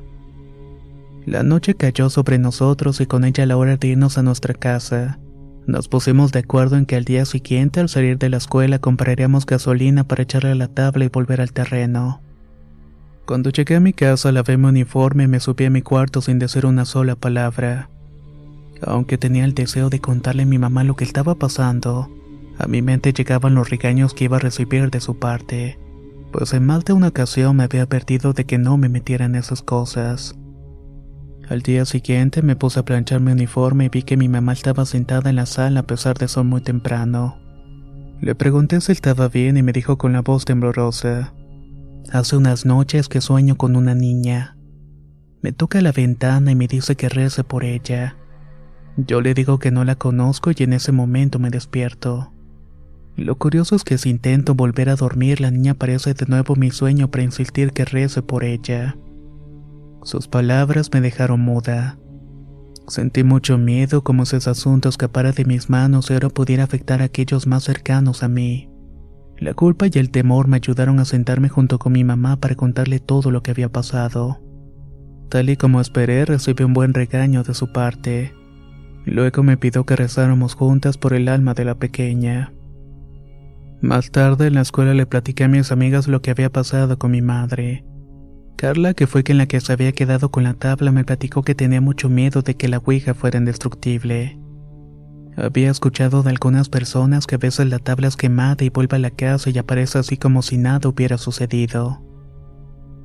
La 1.25 1.43
noche 1.43 1.75
cayó 1.75 2.09
sobre 2.09 2.37
nosotros 2.37 3.01
y 3.01 3.05
con 3.05 3.23
ella 3.23 3.45
la 3.45 3.57
hora 3.57 3.77
de 3.77 3.87
irnos 3.87 4.17
a 4.17 4.23
nuestra 4.23 4.53
casa. 4.53 5.19
Nos 5.67 5.87
pusimos 5.87 6.31
de 6.31 6.39
acuerdo 6.39 6.77
en 6.77 6.85
que 6.85 6.95
al 6.95 7.05
día 7.05 7.25
siguiente 7.25 7.79
al 7.79 7.89
salir 7.89 8.17
de 8.17 8.29
la 8.29 8.37
escuela 8.37 8.79
compraríamos 8.79 9.45
gasolina 9.45 10.03
para 10.03 10.23
echarle 10.23 10.51
a 10.51 10.55
la 10.55 10.67
tabla 10.67 11.05
y 11.05 11.09
volver 11.09 11.41
al 11.41 11.51
terreno. 11.51 12.21
Cuando 13.25 13.51
llegué 13.51 13.75
a 13.75 13.79
mi 13.79 13.93
casa 13.93 14.31
lavé 14.31 14.57
mi 14.57 14.69
uniforme 14.69 15.25
y 15.25 15.27
me 15.27 15.39
subí 15.39 15.65
a 15.65 15.69
mi 15.69 15.83
cuarto 15.83 16.21
sin 16.21 16.39
decir 16.39 16.65
una 16.65 16.85
sola 16.85 17.15
palabra. 17.15 17.89
Aunque 18.81 19.17
tenía 19.19 19.45
el 19.45 19.53
deseo 19.53 19.89
de 19.89 19.99
contarle 19.99 20.43
a 20.43 20.47
mi 20.47 20.57
mamá 20.57 20.83
lo 20.83 20.95
que 20.95 21.03
estaba 21.03 21.35
pasando, 21.35 22.09
a 22.59 22.67
mi 22.67 22.81
mente 22.81 23.13
llegaban 23.13 23.55
los 23.55 23.69
regaños 23.69 24.13
que 24.13 24.25
iba 24.25 24.35
a 24.35 24.41
recibir 24.41 24.91
de 24.91 24.99
su 24.99 25.17
parte, 25.17 25.79
pues 26.33 26.53
en 26.53 26.65
más 26.65 26.83
de 26.83 26.91
una 26.91 27.07
ocasión 27.07 27.55
me 27.55 27.63
había 27.63 27.83
advertido 27.83 28.33
de 28.33 28.45
que 28.45 28.57
no 28.57 28.77
me 28.77 28.89
metiera 28.89 29.25
en 29.25 29.35
esas 29.35 29.61
cosas. 29.61 30.35
Al 31.47 31.61
día 31.61 31.85
siguiente 31.85 32.41
me 32.41 32.57
puse 32.57 32.81
a 32.81 32.85
planchar 32.85 33.21
mi 33.21 33.31
uniforme 33.31 33.85
y 33.85 33.89
vi 33.89 34.03
que 34.03 34.17
mi 34.17 34.27
mamá 34.27 34.53
estaba 34.53 34.85
sentada 34.85 35.29
en 35.29 35.37
la 35.37 35.45
sala 35.45 35.79
a 35.79 35.87
pesar 35.87 36.17
de 36.17 36.27
ser 36.27 36.43
muy 36.43 36.59
temprano. 36.61 37.39
Le 38.19 38.35
pregunté 38.35 38.81
si 38.81 38.91
estaba 38.91 39.29
bien 39.29 39.55
y 39.55 39.63
me 39.63 39.71
dijo 39.71 39.97
con 39.97 40.11
la 40.11 40.21
voz 40.21 40.43
temblorosa. 40.43 41.33
Hace 42.11 42.35
unas 42.35 42.65
noches 42.65 43.07
que 43.07 43.21
sueño 43.21 43.55
con 43.55 43.77
una 43.77 43.95
niña. 43.95 44.57
Me 45.41 45.53
toca 45.53 45.79
la 45.79 45.93
ventana 45.93 46.51
y 46.51 46.55
me 46.55 46.67
dice 46.67 46.97
que 46.97 47.07
rece 47.07 47.45
por 47.45 47.63
ella. 47.63 48.17
Yo 48.97 49.21
le 49.21 49.33
digo 49.33 49.59
que 49.59 49.71
no 49.71 49.85
la 49.85 49.95
conozco 49.95 50.51
y 50.51 50.63
en 50.63 50.73
ese 50.73 50.91
momento 50.91 51.39
me 51.39 51.49
despierto. 51.49 52.33
Lo 53.15 53.37
curioso 53.37 53.75
es 53.75 53.83
que 53.83 53.97
si 53.97 54.09
intento 54.09 54.55
volver 54.55 54.89
a 54.89 54.95
dormir, 54.95 55.41
la 55.41 55.51
niña 55.51 55.73
aparece 55.73 56.13
de 56.13 56.25
nuevo 56.27 56.55
mi 56.55 56.71
sueño 56.71 57.11
para 57.11 57.23
insistir 57.23 57.73
que 57.73 57.85
rece 57.85 58.21
por 58.21 58.43
ella. 58.43 58.97
Sus 60.03 60.27
palabras 60.27 60.89
me 60.93 61.01
dejaron 61.01 61.41
muda. 61.41 61.97
Sentí 62.87 63.23
mucho 63.23 63.57
miedo 63.57 64.03
como 64.03 64.25
si 64.25 64.37
ese 64.37 64.49
asunto 64.49 64.89
escapara 64.89 65.31
de 65.31 65.45
mis 65.45 65.69
manos 65.69 66.09
y 66.09 66.13
ahora 66.13 66.29
pudiera 66.29 66.63
afectar 66.63 67.01
a 67.01 67.05
aquellos 67.05 67.45
más 67.45 67.63
cercanos 67.63 68.23
a 68.23 68.29
mí. 68.29 68.69
La 69.37 69.53
culpa 69.53 69.87
y 69.87 69.97
el 69.99 70.09
temor 70.09 70.47
me 70.47 70.57
ayudaron 70.57 70.99
a 70.99 71.05
sentarme 71.05 71.49
junto 71.49 71.79
con 71.79 71.93
mi 71.93 72.03
mamá 72.03 72.37
para 72.37 72.55
contarle 72.55 72.99
todo 72.99 73.31
lo 73.31 73.43
que 73.43 73.51
había 73.51 73.69
pasado. 73.69 74.39
Tal 75.29 75.49
y 75.49 75.57
como 75.57 75.79
esperé, 75.79 76.25
recibí 76.25 76.63
un 76.63 76.73
buen 76.73 76.93
regaño 76.93 77.43
de 77.43 77.53
su 77.53 77.71
parte. 77.71 78.33
Luego 79.05 79.43
me 79.43 79.55
pidió 79.57 79.85
que 79.85 79.95
rezáramos 79.95 80.55
juntas 80.55 80.97
por 80.97 81.13
el 81.13 81.27
alma 81.27 81.53
de 81.53 81.65
la 81.65 81.75
pequeña. 81.75 82.51
Más 83.81 84.11
tarde 84.11 84.47
en 84.47 84.55
la 84.55 84.61
escuela 84.61 84.93
le 84.93 85.05
platiqué 85.05 85.45
a 85.45 85.47
mis 85.47 85.71
amigas 85.71 86.07
lo 86.07 86.21
que 86.21 86.31
había 86.31 86.51
pasado 86.51 86.99
con 86.99 87.11
mi 87.11 87.21
madre. 87.21 87.85
Carla, 88.57 88.93
que 88.93 89.07
fue 89.07 89.23
quien 89.23 89.37
la 89.37 89.45
que 89.45 89.61
se 89.61 89.71
había 89.71 89.93
quedado 89.93 90.31
con 90.31 90.43
la 90.43 90.53
tabla, 90.53 90.91
me 90.91 91.05
platicó 91.05 91.43
que 91.43 91.55
tenía 91.55 91.79
mucho 91.79 92.09
miedo 92.09 92.41
de 92.41 92.55
que 92.55 92.67
la 92.67 92.79
Ouija 92.79 93.13
fuera 93.13 93.39
indestructible. 93.39 94.37
Había 95.37 95.71
escuchado 95.71 96.23
de 96.23 96.31
algunas 96.31 96.67
personas 96.67 97.25
que 97.25 97.35
a 97.35 97.37
veces 97.37 97.67
la 97.69 97.79
tabla 97.79 98.09
es 98.09 98.17
quemada 98.17 98.65
y 98.65 98.69
vuelve 98.69 98.97
a 98.97 98.99
la 98.99 99.11
casa 99.11 99.49
y 99.49 99.57
aparece 99.57 99.97
así 99.97 100.17
como 100.17 100.41
si 100.41 100.57
nada 100.57 100.89
hubiera 100.89 101.17
sucedido. 101.17 102.03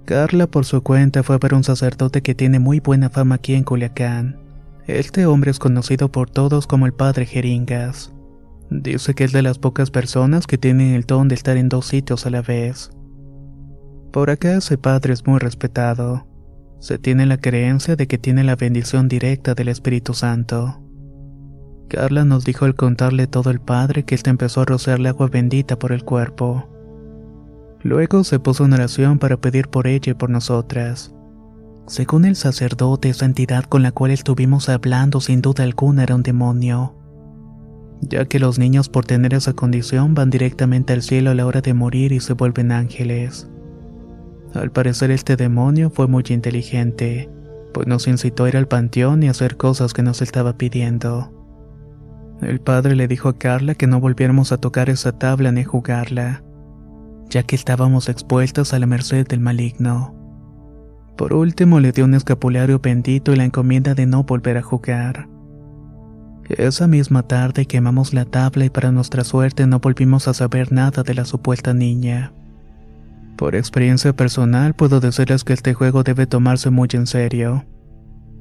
Carla 0.04 0.48
por 0.48 0.64
su 0.64 0.82
cuenta 0.82 1.22
fue 1.22 1.36
a 1.36 1.38
ver 1.38 1.54
un 1.54 1.62
sacerdote 1.62 2.22
que 2.22 2.34
tiene 2.34 2.58
muy 2.58 2.80
buena 2.80 3.08
fama 3.08 3.36
aquí 3.36 3.54
en 3.54 3.62
Culiacán. 3.62 4.40
Este 4.88 5.24
hombre 5.26 5.52
es 5.52 5.60
conocido 5.60 6.10
por 6.10 6.28
todos 6.28 6.66
como 6.66 6.86
el 6.86 6.92
padre 6.92 7.26
Jeringas. 7.26 8.12
Dice 8.70 9.14
que 9.14 9.24
es 9.24 9.32
de 9.32 9.42
las 9.42 9.58
pocas 9.58 9.90
personas 9.90 10.46
que 10.46 10.58
tienen 10.58 10.94
el 10.94 11.02
don 11.04 11.28
de 11.28 11.34
estar 11.34 11.56
en 11.56 11.68
dos 11.68 11.86
sitios 11.86 12.26
a 12.26 12.30
la 12.30 12.42
vez. 12.42 12.90
Por 14.12 14.30
acá 14.30 14.56
ese 14.56 14.78
padre 14.78 15.12
es 15.12 15.26
muy 15.26 15.38
respetado. 15.38 16.26
Se 16.78 16.98
tiene 16.98 17.26
la 17.26 17.38
creencia 17.38 17.96
de 17.96 18.06
que 18.06 18.18
tiene 18.18 18.44
la 18.44 18.56
bendición 18.56 19.08
directa 19.08 19.54
del 19.54 19.68
Espíritu 19.68 20.14
Santo. 20.14 20.80
Carla 21.88 22.24
nos 22.24 22.44
dijo 22.44 22.64
al 22.64 22.74
contarle 22.74 23.26
todo 23.26 23.50
el 23.50 23.60
padre 23.60 24.04
que 24.04 24.14
éste 24.14 24.30
empezó 24.30 24.62
a 24.62 24.64
rociarle 24.64 25.08
agua 25.08 25.28
bendita 25.28 25.78
por 25.78 25.92
el 25.92 26.04
cuerpo. 26.04 26.68
Luego 27.82 28.24
se 28.24 28.38
puso 28.38 28.64
en 28.64 28.72
oración 28.72 29.18
para 29.18 29.36
pedir 29.36 29.68
por 29.68 29.86
ella 29.86 30.12
y 30.12 30.14
por 30.14 30.30
nosotras. 30.30 31.14
Según 31.86 32.24
el 32.24 32.34
sacerdote, 32.34 33.10
esa 33.10 33.26
entidad 33.26 33.64
con 33.64 33.82
la 33.82 33.92
cual 33.92 34.10
estuvimos 34.10 34.70
hablando 34.70 35.20
sin 35.20 35.42
duda 35.42 35.64
alguna 35.64 36.02
era 36.02 36.14
un 36.14 36.22
demonio, 36.22 36.96
ya 38.00 38.26
que 38.26 38.38
los 38.38 38.58
niños 38.58 38.88
por 38.88 39.04
tener 39.04 39.34
esa 39.34 39.52
condición 39.52 40.14
van 40.14 40.30
directamente 40.30 40.92
al 40.92 41.02
cielo 41.02 41.30
a 41.30 41.34
la 41.34 41.46
hora 41.46 41.60
de 41.60 41.74
morir 41.74 42.12
y 42.12 42.20
se 42.20 42.34
vuelven 42.34 42.72
ángeles. 42.72 43.48
Al 44.54 44.70
parecer 44.70 45.10
este 45.10 45.36
demonio 45.36 45.90
fue 45.90 46.06
muy 46.06 46.24
inteligente, 46.28 47.28
pues 47.72 47.86
nos 47.86 48.06
incitó 48.06 48.44
a 48.44 48.48
ir 48.48 48.56
al 48.56 48.68
panteón 48.68 49.22
y 49.22 49.28
hacer 49.28 49.56
cosas 49.56 49.92
que 49.92 50.02
nos 50.02 50.22
estaba 50.22 50.56
pidiendo. 50.56 51.32
El 52.40 52.60
padre 52.60 52.94
le 52.94 53.08
dijo 53.08 53.28
a 53.28 53.38
Carla 53.38 53.74
que 53.74 53.86
no 53.86 54.00
volviéramos 54.00 54.52
a 54.52 54.58
tocar 54.58 54.90
esa 54.90 55.12
tabla 55.18 55.50
ni 55.50 55.64
jugarla, 55.64 56.44
ya 57.30 57.42
que 57.42 57.56
estábamos 57.56 58.08
expuestos 58.08 58.72
a 58.74 58.78
la 58.78 58.86
merced 58.86 59.26
del 59.26 59.40
maligno. 59.40 60.14
Por 61.16 61.32
último 61.32 61.80
le 61.80 61.92
dio 61.92 62.04
un 62.04 62.14
escapulario 62.14 62.80
bendito 62.80 63.32
y 63.32 63.36
la 63.36 63.44
encomienda 63.44 63.94
de 63.94 64.06
no 64.06 64.24
volver 64.24 64.56
a 64.58 64.62
jugar. 64.62 65.28
Esa 66.48 66.86
misma 66.86 67.22
tarde 67.22 67.66
quemamos 67.66 68.12
la 68.12 68.26
tabla 68.26 68.66
y 68.66 68.70
para 68.70 68.92
nuestra 68.92 69.24
suerte 69.24 69.66
no 69.66 69.80
volvimos 69.80 70.28
a 70.28 70.34
saber 70.34 70.72
nada 70.72 71.02
de 71.02 71.14
la 71.14 71.24
supuesta 71.24 71.72
niña. 71.72 72.32
Por 73.36 73.54
experiencia 73.54 74.14
personal 74.14 74.74
puedo 74.74 75.00
decirles 75.00 75.42
que 75.42 75.54
este 75.54 75.74
juego 75.74 76.02
debe 76.02 76.26
tomarse 76.26 76.70
muy 76.70 76.88
en 76.92 77.06
serio, 77.06 77.64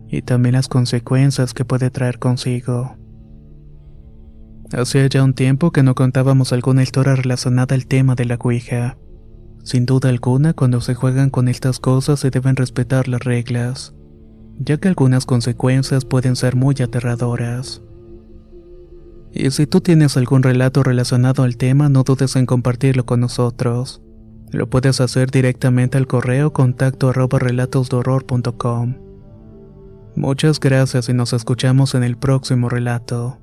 y 0.07 0.21
también 0.21 0.53
las 0.53 0.67
consecuencias 0.67 1.53
que 1.53 1.65
puede 1.65 1.89
traer 1.89 2.19
consigo. 2.19 2.97
Hacía 4.73 5.07
ya 5.07 5.23
un 5.23 5.33
tiempo 5.33 5.71
que 5.71 5.83
no 5.83 5.95
contábamos 5.95 6.51
alguna 6.51 6.83
historia 6.83 7.15
relacionada 7.15 7.73
al 7.73 7.85
tema 7.85 8.15
de 8.15 8.25
la 8.25 8.35
Ouija. 8.35 8.97
Sin 9.63 9.85
duda 9.85 10.09
alguna, 10.09 10.53
cuando 10.53 10.81
se 10.81 10.93
juegan 10.93 11.29
con 11.29 11.47
estas 11.47 11.79
cosas 11.79 12.19
se 12.19 12.31
deben 12.31 12.55
respetar 12.55 13.07
las 13.07 13.23
reglas, 13.23 13.93
ya 14.59 14.77
que 14.77 14.89
algunas 14.89 15.25
consecuencias 15.25 16.05
pueden 16.05 16.35
ser 16.35 16.55
muy 16.55 16.75
aterradoras. 16.81 17.81
Y 19.33 19.49
si 19.49 19.65
tú 19.65 19.81
tienes 19.81 20.15
algún 20.15 20.43
relato 20.43 20.83
relacionado 20.83 21.43
al 21.43 21.57
tema, 21.57 21.89
no 21.89 22.03
dudes 22.03 22.35
en 22.35 22.45
compartirlo 22.45 23.05
con 23.05 23.19
nosotros. 23.19 24.01
Lo 24.51 24.69
puedes 24.69 25.01
hacer 25.01 25.31
directamente 25.31 25.97
al 25.97 26.05
correo 26.05 26.53
contacto 26.53 27.09
arroba 27.09 27.39
relatosdorror.com. 27.39 28.95
Muchas 30.15 30.59
gracias 30.59 31.09
y 31.09 31.13
nos 31.13 31.33
escuchamos 31.33 31.95
en 31.95 32.03
el 32.03 32.17
próximo 32.17 32.69
relato. 32.69 33.42